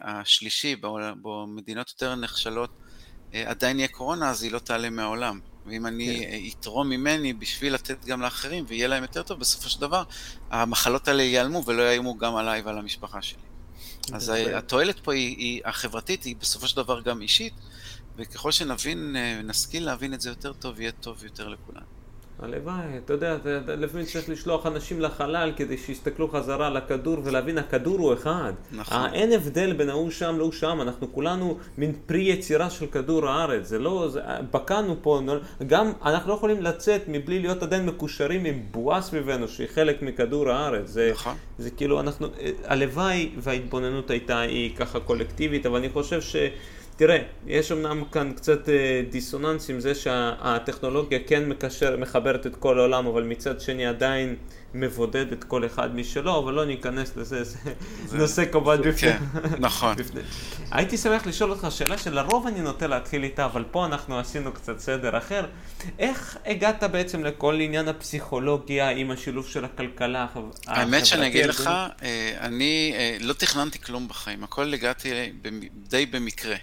[0.00, 0.76] השלישי,
[1.16, 5.40] בו מדינות יותר נחשלות, uh, עדיין יהיה קורונה, אז היא לא תעלה מהעולם.
[5.66, 6.58] ואם אני כן.
[6.60, 10.02] אתרום ממני בשביל לתת גם לאחרים ויהיה להם יותר טוב, בסופו של דבר
[10.50, 13.42] המחלות האלה ייעלמו ולא יאיימו גם עליי ועל המשפחה שלי.
[14.12, 17.52] אז התועלת פה היא, היא החברתית, היא בסופו של דבר גם אישית,
[18.16, 21.97] וככל שנבין, נשכיל להבין את זה יותר טוב, יהיה טוב יותר לכולנו.
[22.42, 23.36] הלוואי, אתה יודע,
[23.66, 28.52] לפעמים צריך לשלוח אנשים לחלל כדי שיסתכלו חזרה על הכדור ולהבין, הכדור הוא אחד.
[28.72, 29.10] נכון.
[29.12, 33.66] אין הבדל בין ההוא שם להוא שם, אנחנו כולנו מין פרי יצירה של כדור הארץ,
[33.66, 34.20] זה לא, זה,
[34.50, 35.20] בקענו פה,
[35.66, 40.50] גם אנחנו לא יכולים לצאת מבלי להיות עדיין מקושרים עם בועה סביבנו שהיא חלק מכדור
[40.50, 40.88] הארץ.
[40.88, 41.34] זה, נכון.
[41.58, 42.26] זה כאילו, אנחנו,
[42.64, 46.36] הלוואי וההתבוננות הייתה היא ככה קולקטיבית, אבל אני חושב ש...
[46.98, 52.78] תראה, יש אמנם כאן קצת אה, דיסוננס עם זה שהטכנולוגיה כן מקשר, מחברת את כל
[52.78, 54.36] העולם, אבל מצד שני עדיין
[54.74, 57.58] מבודדת כל אחד משלו, אבל לא ניכנס לזה, זה,
[58.06, 58.92] זה נושא כמובן בפני.
[58.94, 59.18] כן,
[59.58, 59.96] נכון.
[60.00, 60.20] בפני.
[60.70, 64.78] הייתי שמח לשאול אותך שאלה שלרוב אני נוטה להתחיל איתה, אבל פה אנחנו עשינו קצת
[64.78, 65.46] סדר אחר.
[65.98, 70.64] איך הגעת בעצם לכל עניין הפסיכולוגיה עם השילוב של הכלכלה החברתית?
[70.66, 71.66] האמת שאני אגיד לך,
[72.02, 75.32] אה, אני אה, לא תכננתי כלום בחיים, הכל הגעתי
[75.88, 76.56] די במקרה.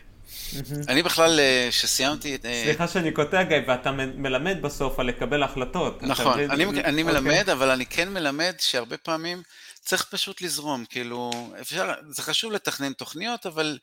[0.87, 1.39] אני בכלל,
[1.69, 2.45] כשסיימתי את...
[2.45, 6.03] אה, סליחה שאני קוטע גיא, ואתה מלמד בסוף על לקבל החלטות.
[6.03, 7.03] נכון, אני אוקיי.
[7.03, 9.43] מלמד, אבל אני כן מלמד שהרבה פעמים
[9.81, 11.31] צריך פשוט לזרום, כאילו,
[11.61, 13.77] אפשר, זה חשוב לתכנן תוכניות, אבל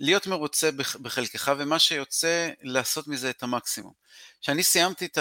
[0.00, 0.70] להיות מרוצה
[1.02, 3.92] בחלקך, ומה שיוצא, לעשות מזה את המקסימום.
[4.40, 5.18] כשאני סיימתי את,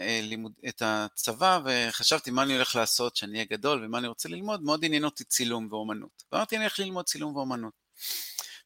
[0.00, 4.62] הלימוד, את הצבא וחשבתי מה אני הולך לעשות כשאני אהיה גדול ומה אני רוצה ללמוד,
[4.62, 6.22] מאוד עניין אותי צילום ואומנות.
[6.32, 7.72] ואמרתי אני הולך ללמוד צילום ואומנות.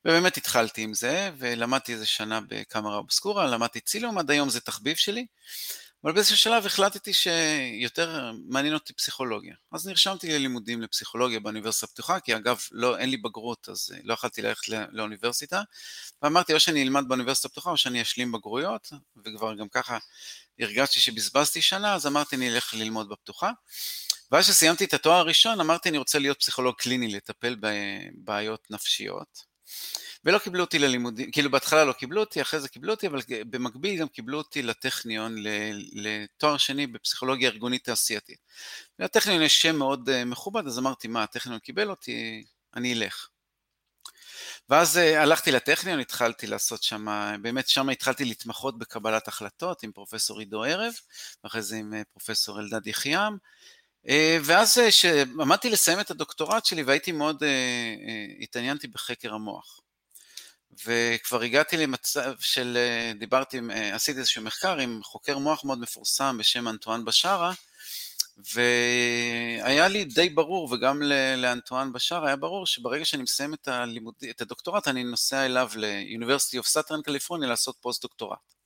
[0.04, 4.96] ובאמת התחלתי עם זה, ולמדתי איזה שנה בקאמרה אובסקורה, למדתי צילום, עד היום זה תחביב
[4.96, 5.26] שלי,
[6.04, 9.54] אבל באיזשהו שלב החלטתי שיותר מעניין אותי פסיכולוגיה.
[9.72, 14.42] אז נרשמתי ללימודים לפסיכולוגיה באוניברסיטה הפתוחה, כי אגב, לא, אין לי בגרות, אז לא יכלתי
[14.42, 15.62] ללכת לאוניברסיטה,
[16.22, 18.92] ואמרתי, או שאני אלמד באוניברסיטה הפתוחה, או שאני אשלים בגרויות,
[19.24, 19.98] וכבר גם ככה
[20.60, 23.50] הרגשתי שבזבזתי שנה, אז אמרתי, אני אלך ללמוד בפתוחה.
[24.32, 29.49] ואז כשסיימתי את התואר הראשון, אמרתי, אני רוצה להיות פסיכולוג קליני, לטפל בבעיות נפשיות.
[30.24, 34.00] ולא קיבלו אותי ללימודים, כאילו בהתחלה לא קיבלו אותי, אחרי זה קיבלו אותי, אבל במקביל
[34.00, 35.36] גם קיבלו אותי לטכניון
[35.92, 38.38] לתואר שני בפסיכולוגיה ארגונית תעשייתית.
[38.98, 42.44] לטכניון יש שם מאוד אה, מכובד, אז אמרתי, מה, הטכניון קיבל אותי,
[42.74, 43.28] אני אלך.
[44.68, 47.06] ואז uh, הלכתי לטכניון, התחלתי לעשות שם,
[47.42, 50.92] באמת שם התחלתי להתמחות בקבלת החלטות עם פרופסור עידו ערב,
[51.44, 53.38] ואחרי זה עם uh, פרופסור אלדד יחיעם, אה,
[54.44, 59.80] ואז כשעמדתי לסיים את הדוקטורט שלי והייתי מאוד, אה, אה, התעניינתי בחקר המוח.
[60.86, 62.78] וכבר הגעתי למצב של,
[63.18, 63.60] דיברתי,
[63.92, 67.52] עשיתי איזשהו מחקר עם חוקר מוח מאוד מפורסם בשם אנטואן בשארה,
[68.54, 71.02] והיה לי די ברור, וגם
[71.36, 76.62] לאנטואן בשארה היה ברור שברגע שאני מסיים את, הלימוד, את הדוקטורט, אני נוסע אליו ל-University
[76.62, 78.59] of Southern California לעשות פוסט-דוקטורט.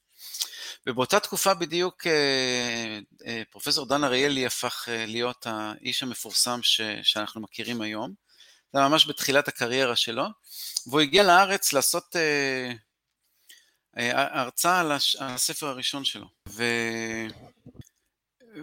[0.87, 7.41] ובאותה תקופה בדיוק אה, אה, פרופסור דן אריאלי הפך אה, להיות האיש המפורסם ש, שאנחנו
[7.41, 8.13] מכירים היום.
[8.73, 10.25] זה היה ממש בתחילת הקריירה שלו,
[10.87, 12.17] והוא הגיע לארץ לעשות
[13.97, 16.27] הרצאה על הספר הראשון שלו.
[16.49, 16.65] ו...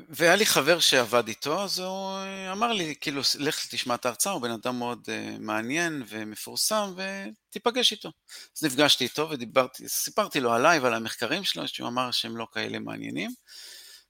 [0.09, 2.19] והיה לי חבר שעבד איתו, אז הוא
[2.51, 7.91] אמר לי, כאילו, לך תשמע את ההרצאה, הוא בן אדם מאוד uh, מעניין ומפורסם, ותיפגש
[7.91, 8.11] איתו.
[8.57, 12.79] אז נפגשתי איתו ודיברתי, סיפרתי לו עליי ועל המחקרים שלו, שהוא אמר שהם לא כאלה
[12.79, 13.31] מעניינים,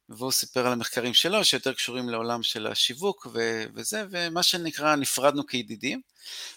[0.09, 5.45] והוא סיפר על המחקרים שלו, שיותר קשורים לעולם של השיווק ו- וזה, ומה שנקרא, נפרדנו
[5.45, 6.01] כידידים.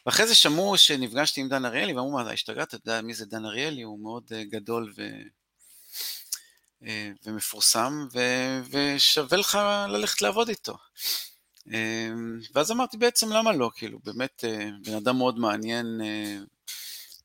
[0.06, 3.44] ואחרי זה שמעו שנפגשתי עם דן אריאלי, ואמרו, מה, השתגעת, אתה יודע מי זה דן
[3.44, 3.82] אריאלי?
[3.82, 5.02] הוא מאוד uh, גדול ו...
[6.86, 9.58] אה, ומפורסם, ו- ושווה לך
[9.88, 10.76] ללכת לעבוד איתו.
[11.72, 12.08] אה,
[12.54, 16.00] ואז אמרתי בעצם למה לא, כאילו באמת אה, בן אדם מאוד מעניין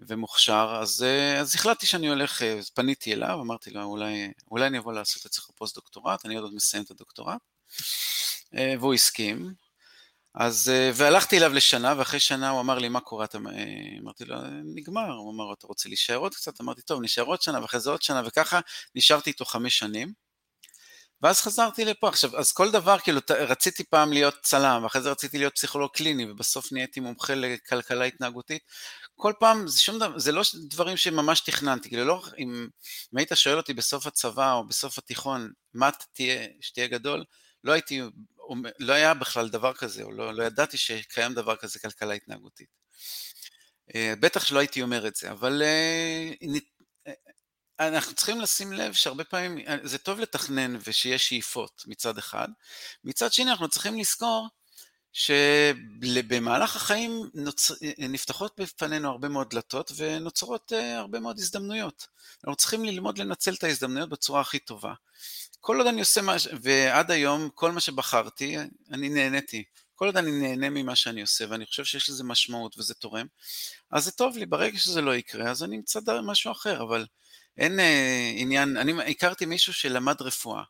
[0.07, 1.05] ומוכשר, אז,
[1.39, 2.41] אז החלטתי שאני הולך,
[2.73, 6.83] פניתי אליו, אמרתי לו אולי, אולי אני אבוא לעשות אצלך פוסט דוקטורט, אני עוד מסיים
[6.83, 7.41] את הדוקטורט,
[8.53, 9.53] והוא הסכים,
[10.39, 13.25] אז, אה, והלכתי אליו לשנה, ואחרי שנה הוא אמר לי, מה קורה?
[13.35, 13.39] אה,
[14.01, 14.35] אמרתי לו,
[14.75, 15.11] נגמר.
[15.11, 16.61] הוא אמר, אתה רוצה להישאר עוד קצת?
[16.61, 18.59] אמרתי, טוב, נשאר עוד שנה, ואחרי זה עוד שנה, וככה
[18.95, 20.13] נשארתי איתו חמש שנים.
[21.21, 22.07] ואז חזרתי לפה.
[22.07, 26.31] עכשיו, אז כל דבר, כאילו, רציתי פעם להיות צלם, ואחרי זה רציתי להיות פסיכולוג קליני,
[26.31, 28.61] ובסוף נהייתי מומחה לכלכלה התנהגותית.
[29.15, 32.67] כל פעם, זה שום דבר, זה לא דברים שממש תכננתי, כאילו, לא, אם,
[33.13, 37.23] אם היית שואל אותי בסוף הצבא או בסוף התיכון, מה תהיה, שתהיה גדול,
[37.63, 38.01] לא הייתי
[38.79, 42.69] לא היה בכלל דבר כזה, או לא, לא ידעתי שקיים דבר כזה כלכלה התנהגותית.
[43.95, 46.31] אה, בטח שלא הייתי אומר את זה, אבל אה,
[47.07, 52.47] אה, אנחנו צריכים לשים לב שהרבה פעמים זה טוב לתכנן ושיש שאיפות מצד אחד,
[53.03, 54.47] מצד שני אנחנו צריכים לזכור
[55.19, 57.71] שבמהלך החיים נוצ...
[57.97, 62.07] נפתחות בפנינו הרבה מאוד דלתות ונוצרות הרבה מאוד הזדמנויות.
[62.43, 64.93] אנחנו צריכים ללמוד לנצל את ההזדמנויות בצורה הכי טובה.
[65.59, 68.57] כל עוד אני עושה מה, ועד היום, כל מה שבחרתי,
[68.91, 69.63] אני נהניתי.
[69.95, 73.25] כל עוד אני נהנה ממה שאני עושה, ואני חושב שיש לזה משמעות וזה תורם,
[73.91, 77.05] אז זה טוב לי, ברגע שזה לא יקרה, אז אני אמצא משהו אחר, אבל
[77.57, 80.63] אין אה, עניין, אני הכרתי מישהו שלמד רפואה,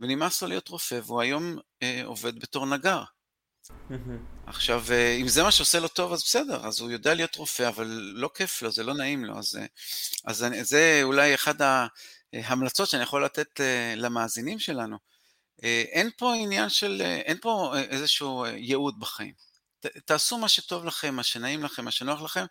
[0.00, 3.02] ונמאס לו להיות רופא, והוא היום אה, עובד בתור נגר.
[4.46, 7.68] עכשיו, אה, אם זה מה שעושה לו טוב, אז בסדר, אז הוא יודע להיות רופא,
[7.68, 9.66] אבל לא כיף לו, זה לא נעים לו, אז, אה,
[10.24, 11.86] אז זה אולי אחד ה...
[12.42, 14.96] המלצות שאני יכול לתת אה, למאזינים שלנו.
[15.64, 19.32] אה, אין פה עניין של, אה, אין פה איזשהו ייעוד בחיים.
[20.04, 22.44] תעשו מה שטוב לכם, מה שנעים לכם, מה שנוח לכם.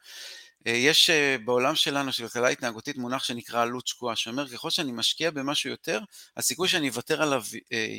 [0.66, 1.10] יש
[1.46, 6.00] בעולם שלנו של כלכלה התנהגותית מונח שנקרא עלות שקועה, שאומר ככל שאני משקיע במשהו יותר,
[6.38, 7.44] הסיכוי שאני אוותר עליו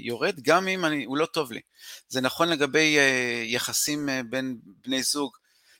[0.03, 1.61] יורד, גם אם אני, הוא לא טוב לי.
[2.09, 2.97] זה נכון לגבי
[3.45, 5.37] יחסים בין בני זוג,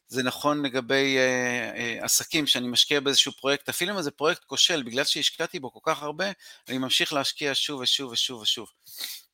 [0.09, 4.83] זה נכון לגבי אה, אה, עסקים, שאני משקיע באיזשהו פרויקט, אפילו אם זה פרויקט כושל,
[4.83, 6.25] בגלל שהשקעתי בו כל כך הרבה,
[6.69, 8.69] אני ממשיך להשקיע שוב ושוב ושוב ושוב,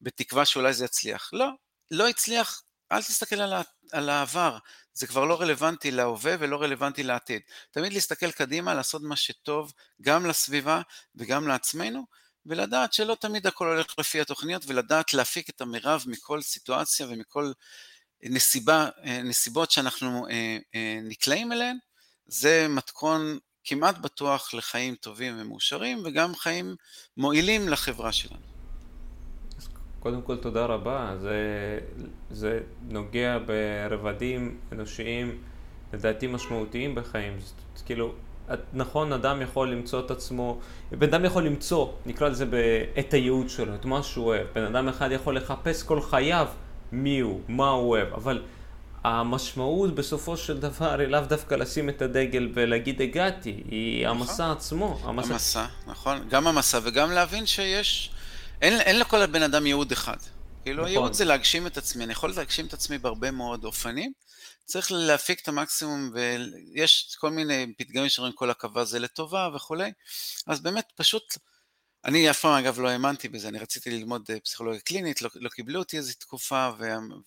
[0.00, 1.30] בתקווה שאולי זה יצליח.
[1.32, 1.48] לא,
[1.90, 2.62] לא הצליח,
[2.92, 3.52] אל תסתכל על,
[3.92, 4.58] על העבר,
[4.92, 7.42] זה כבר לא רלוונטי להווה ולא רלוונטי לעתיד.
[7.70, 9.72] תמיד להסתכל קדימה, לעשות מה שטוב
[10.02, 10.80] גם לסביבה
[11.14, 12.04] וגם לעצמנו,
[12.46, 17.52] ולדעת שלא תמיד הכל הולך לפי התוכניות, ולדעת להפיק את המרב מכל סיטואציה ומכל
[18.22, 21.76] נסיבה, אה, נסיבות שאנחנו אה, אה, נקלעים אליהן,
[22.26, 26.76] זה מתכון כמעט בטוח לחיים טובים ומאושרים, וגם חיים
[27.16, 28.49] מועילים לחברה שלנו.
[30.00, 31.38] קודם כל תודה רבה, זה,
[32.30, 35.38] זה נוגע ברבדים אנושיים
[35.92, 37.32] לדעתי משמעותיים בחיים,
[37.76, 38.12] זה, כאילו,
[38.72, 40.58] נכון, אדם יכול למצוא את עצמו,
[40.92, 42.46] בן אדם יכול למצוא, נקרא לזה,
[42.98, 46.46] את הייעוד שלו, את מה שהוא אוהב, בן אדם אחד יכול לחפש כל חייו
[46.92, 48.42] מי הוא, מה הוא אוהב, אבל
[49.04, 54.16] המשמעות בסופו של דבר היא לאו דווקא לשים את הדגל ולהגיד הגעתי, היא נכון.
[54.16, 54.98] המסע עצמו.
[55.04, 55.32] המסע.
[55.32, 58.10] המסע, נכון, גם המסע וגם להבין שיש,
[58.62, 60.16] אין, אין לכל בן אדם ייעוד אחד.
[60.62, 60.88] כאילו נכון.
[60.88, 64.12] הייעוד זה להגשים את עצמי, אני יכול להגשים את עצמי בהרבה מאוד אופנים,
[64.64, 69.92] צריך להפיק את המקסימום, ויש כל מיני פתגמים שאומרים כל הקווה זה לטובה וכולי,
[70.46, 71.34] אז באמת פשוט
[72.04, 75.48] אני אף פעם אגב לא האמנתי בזה, אני רציתי ללמוד אה, פסיכולוגיה קלינית, לא, לא
[75.48, 76.70] קיבלו אותי איזו תקופה,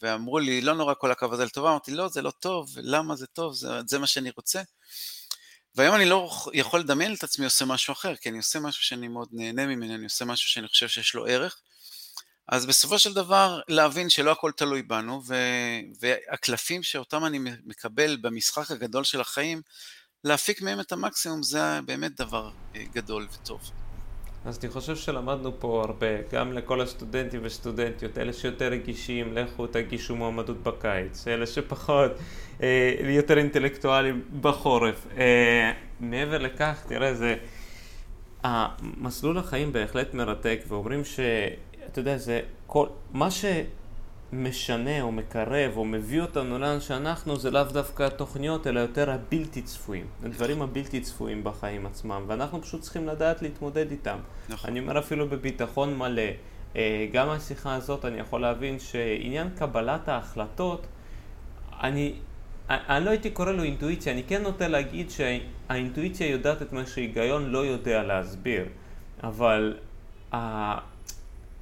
[0.01, 3.27] ואמרו לי, לא נורא כל הקו הזה לטובה, אמרתי, לא, זה לא טוב, למה זה
[3.27, 4.61] טוב, זה, זה מה שאני רוצה.
[5.75, 9.07] והיום אני לא יכול לדמיין את עצמי עושה משהו אחר, כי אני עושה משהו שאני
[9.07, 11.61] מאוד נהנה ממנו, אני עושה משהו שאני חושב שיש לו ערך.
[12.47, 15.35] אז בסופו של דבר, להבין שלא הכל תלוי בנו, ו,
[15.99, 19.61] והקלפים שאותם אני מקבל במשחק הגדול של החיים,
[20.23, 22.51] להפיק מהם את המקסימום זה באמת דבר
[22.93, 23.82] גדול וטוב.
[24.45, 30.15] אז אני חושב שלמדנו פה הרבה, גם לכל הסטודנטים וסטודנטיות, אלה שיותר רגישים, לכו תגישו
[30.15, 32.11] מועמדות בקיץ, אלה שפחות,
[32.63, 35.07] אה, יותר אינטלקטואלים בחורף.
[35.17, 37.35] אה, מעבר לכך, תראה, זה...
[38.43, 41.19] המסלול החיים בהחלט מרתק, ואומרים ש...
[41.91, 42.87] אתה יודע, זה כל...
[43.13, 43.45] מה ש...
[44.33, 49.61] משנה או מקרב או מביא אותנו לאן שאנחנו זה לאו דווקא התוכניות אלא יותר הבלתי
[49.61, 54.17] צפויים, הדברים הבלתי צפויים בחיים עצמם ואנחנו פשוט צריכים לדעת להתמודד איתם.
[54.49, 54.69] נכון.
[54.69, 56.21] אני אומר אפילו בביטחון מלא,
[56.75, 60.87] אה, גם מהשיחה הזאת אני יכול להבין שעניין קבלת ההחלטות,
[61.83, 62.15] אני,
[62.69, 67.49] אני לא הייתי קורא לו אינטואיציה, אני כן נוטה להגיד שהאינטואיציה יודעת את מה שההיגיון
[67.49, 68.65] לא יודע להסביר,
[69.23, 69.77] אבל
[70.33, 70.93] ה...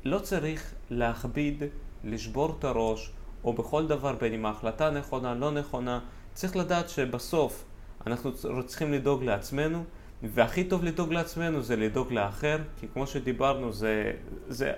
[0.06, 1.64] לא צריך להכביד
[2.04, 3.12] לשבור את הראש,
[3.44, 6.00] או בכל דבר, בין אם ההחלטה נכונה, לא נכונה,
[6.34, 7.64] צריך לדעת שבסוף
[8.08, 8.32] אנחנו
[8.66, 9.84] צריכים לדאוג לעצמנו,
[10.24, 14.12] והכי טוב לדאוג לעצמנו זה לדאוג לאחר, כי כמו שדיברנו, זה,
[14.50, 14.72] זה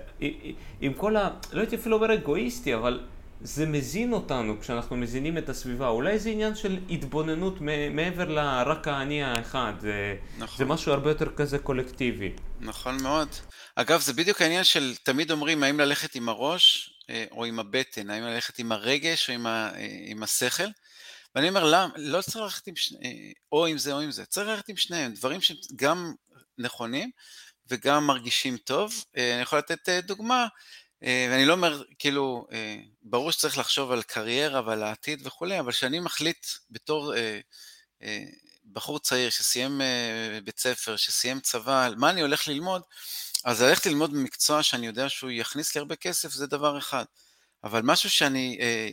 [0.80, 1.30] עם כל ה...
[1.52, 3.00] לא הייתי אפילו אומר אגואיסטי, אבל
[3.40, 5.88] זה מזין אותנו כשאנחנו מזינים את הסביבה.
[5.88, 7.58] אולי זה עניין של התבוננות
[7.90, 9.72] מעבר לרק האני האחד.
[9.80, 10.58] זה, נכון.
[10.58, 12.32] זה משהו הרבה יותר כזה קולקטיבי.
[12.60, 13.28] נכון מאוד.
[13.76, 16.93] אגב, זה בדיוק העניין של תמיד אומרים האם ללכת עם הראש
[17.30, 20.68] או עם הבטן, האם ללכת עם הרגש או עם, ה, אה, עם השכל.
[21.34, 21.88] ואני אומר, למה?
[21.96, 24.76] לא צריך ללכת עם שני, אה, או עם זה או עם זה, צריך ללכת עם
[24.76, 26.14] שניהם, דברים שגם
[26.58, 27.10] נכונים
[27.68, 29.04] וגם מרגישים טוב.
[29.16, 30.46] אני יכול לתת דוגמה,
[31.02, 32.46] ואני לא אומר, כאילו,
[33.02, 37.14] ברור שצריך לחשוב על קריירה ועל העתיד וכולי, אבל כשאני מחליט בתור
[38.72, 39.80] בחור צעיר שסיים
[40.44, 42.82] בית ספר, שסיים צבא, מה אני הולך ללמוד,
[43.44, 47.04] אז ללכת ללמוד במקצוע שאני יודע שהוא יכניס לי הרבה כסף זה דבר אחד.
[47.64, 48.88] אבל משהו שאני אה,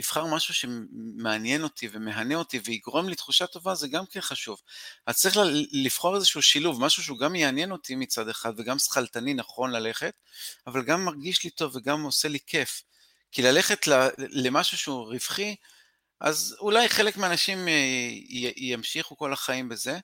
[0.00, 4.60] אבחר משהו שמעניין אותי ומהנה אותי ויגרום לי תחושה טובה זה גם כן חשוב.
[5.06, 5.36] אז צריך
[5.72, 10.14] לבחור איזשהו שילוב, משהו שהוא גם יעניין אותי מצד אחד וגם שכלתני נכון ללכת,
[10.66, 12.82] אבל גם מרגיש לי טוב וגם עושה לי כיף.
[13.32, 13.86] כי ללכת
[14.18, 15.56] למשהו שהוא רווחי,
[16.20, 17.72] אז אולי חלק מהאנשים אה,
[18.56, 19.98] ימשיכו כל החיים בזה,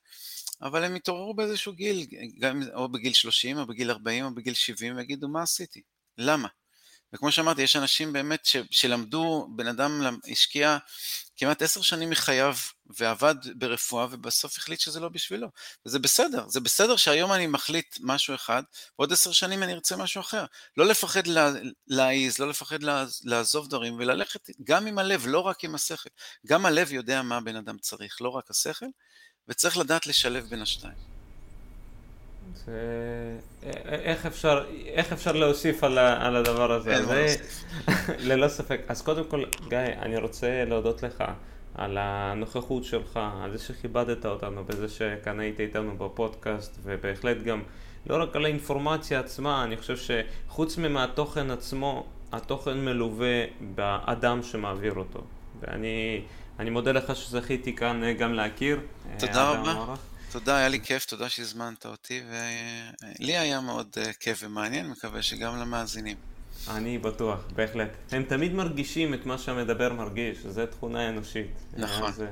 [0.63, 2.07] אבל הם יתעוררו באיזשהו גיל,
[2.39, 5.83] גם או בגיל 30 או בגיל 40 או בגיל 70, ויגידו מה עשיתי?
[6.19, 6.49] למה?
[7.13, 10.79] וכמו שאמרתי, יש אנשים באמת ש, שלמדו, בן אדם השקיע
[11.37, 12.55] כמעט עשר שנים מחייו
[12.99, 15.49] ועבד ברפואה ובסוף החליט שזה לא בשבילו.
[15.87, 18.63] וזה בסדר, זה בסדר שהיום אני מחליט משהו אחד,
[18.99, 20.45] ועוד עשר שנים אני ארצה משהו אחר.
[20.77, 21.51] לא לפחד לה,
[21.87, 22.79] להעיז, לא לפחד
[23.25, 26.11] לעזוב דברים וללכת גם עם הלב, לא רק עם השכל.
[26.47, 28.87] גם הלב יודע מה בן אדם צריך, לא רק השכל,
[29.51, 31.11] וצריך לדעת לשלב בין השתיים.
[32.55, 32.73] זה...
[33.87, 36.97] איך אפשר, איך אפשר להוסיף על, ה, על הדבר הזה?
[36.97, 37.65] אין להוסיף.
[38.29, 38.81] ללא ספק.
[38.89, 41.25] אז קודם כל, גיא, אני רוצה להודות לך
[41.75, 47.63] על הנוכחות שלך, על זה שכיבדת אותנו, בזה שכאן היית איתנו בפודקאסט, ובהחלט גם,
[48.07, 53.45] לא רק על האינפורמציה עצמה, אני חושב שחוץ מהתוכן עצמו, התוכן מלווה
[53.75, 55.21] באדם שמעביר אותו.
[55.61, 56.23] ואני
[56.61, 58.81] אני מודה לך שזכיתי כאן אה, גם להכיר.
[59.11, 59.95] אה, תודה רבה.
[60.33, 62.23] תודה, היה לי כיף, תודה שהזמנת אותי,
[63.21, 66.17] ולי היה מאוד אה, כיף ומעניין, מקווה שגם למאזינים.
[66.69, 67.89] אני בטוח, בהחלט.
[68.11, 71.51] הם תמיד מרגישים את מה שהמדבר מרגיש, זו תכונה אנושית.
[71.77, 72.29] נכון, בהחלט.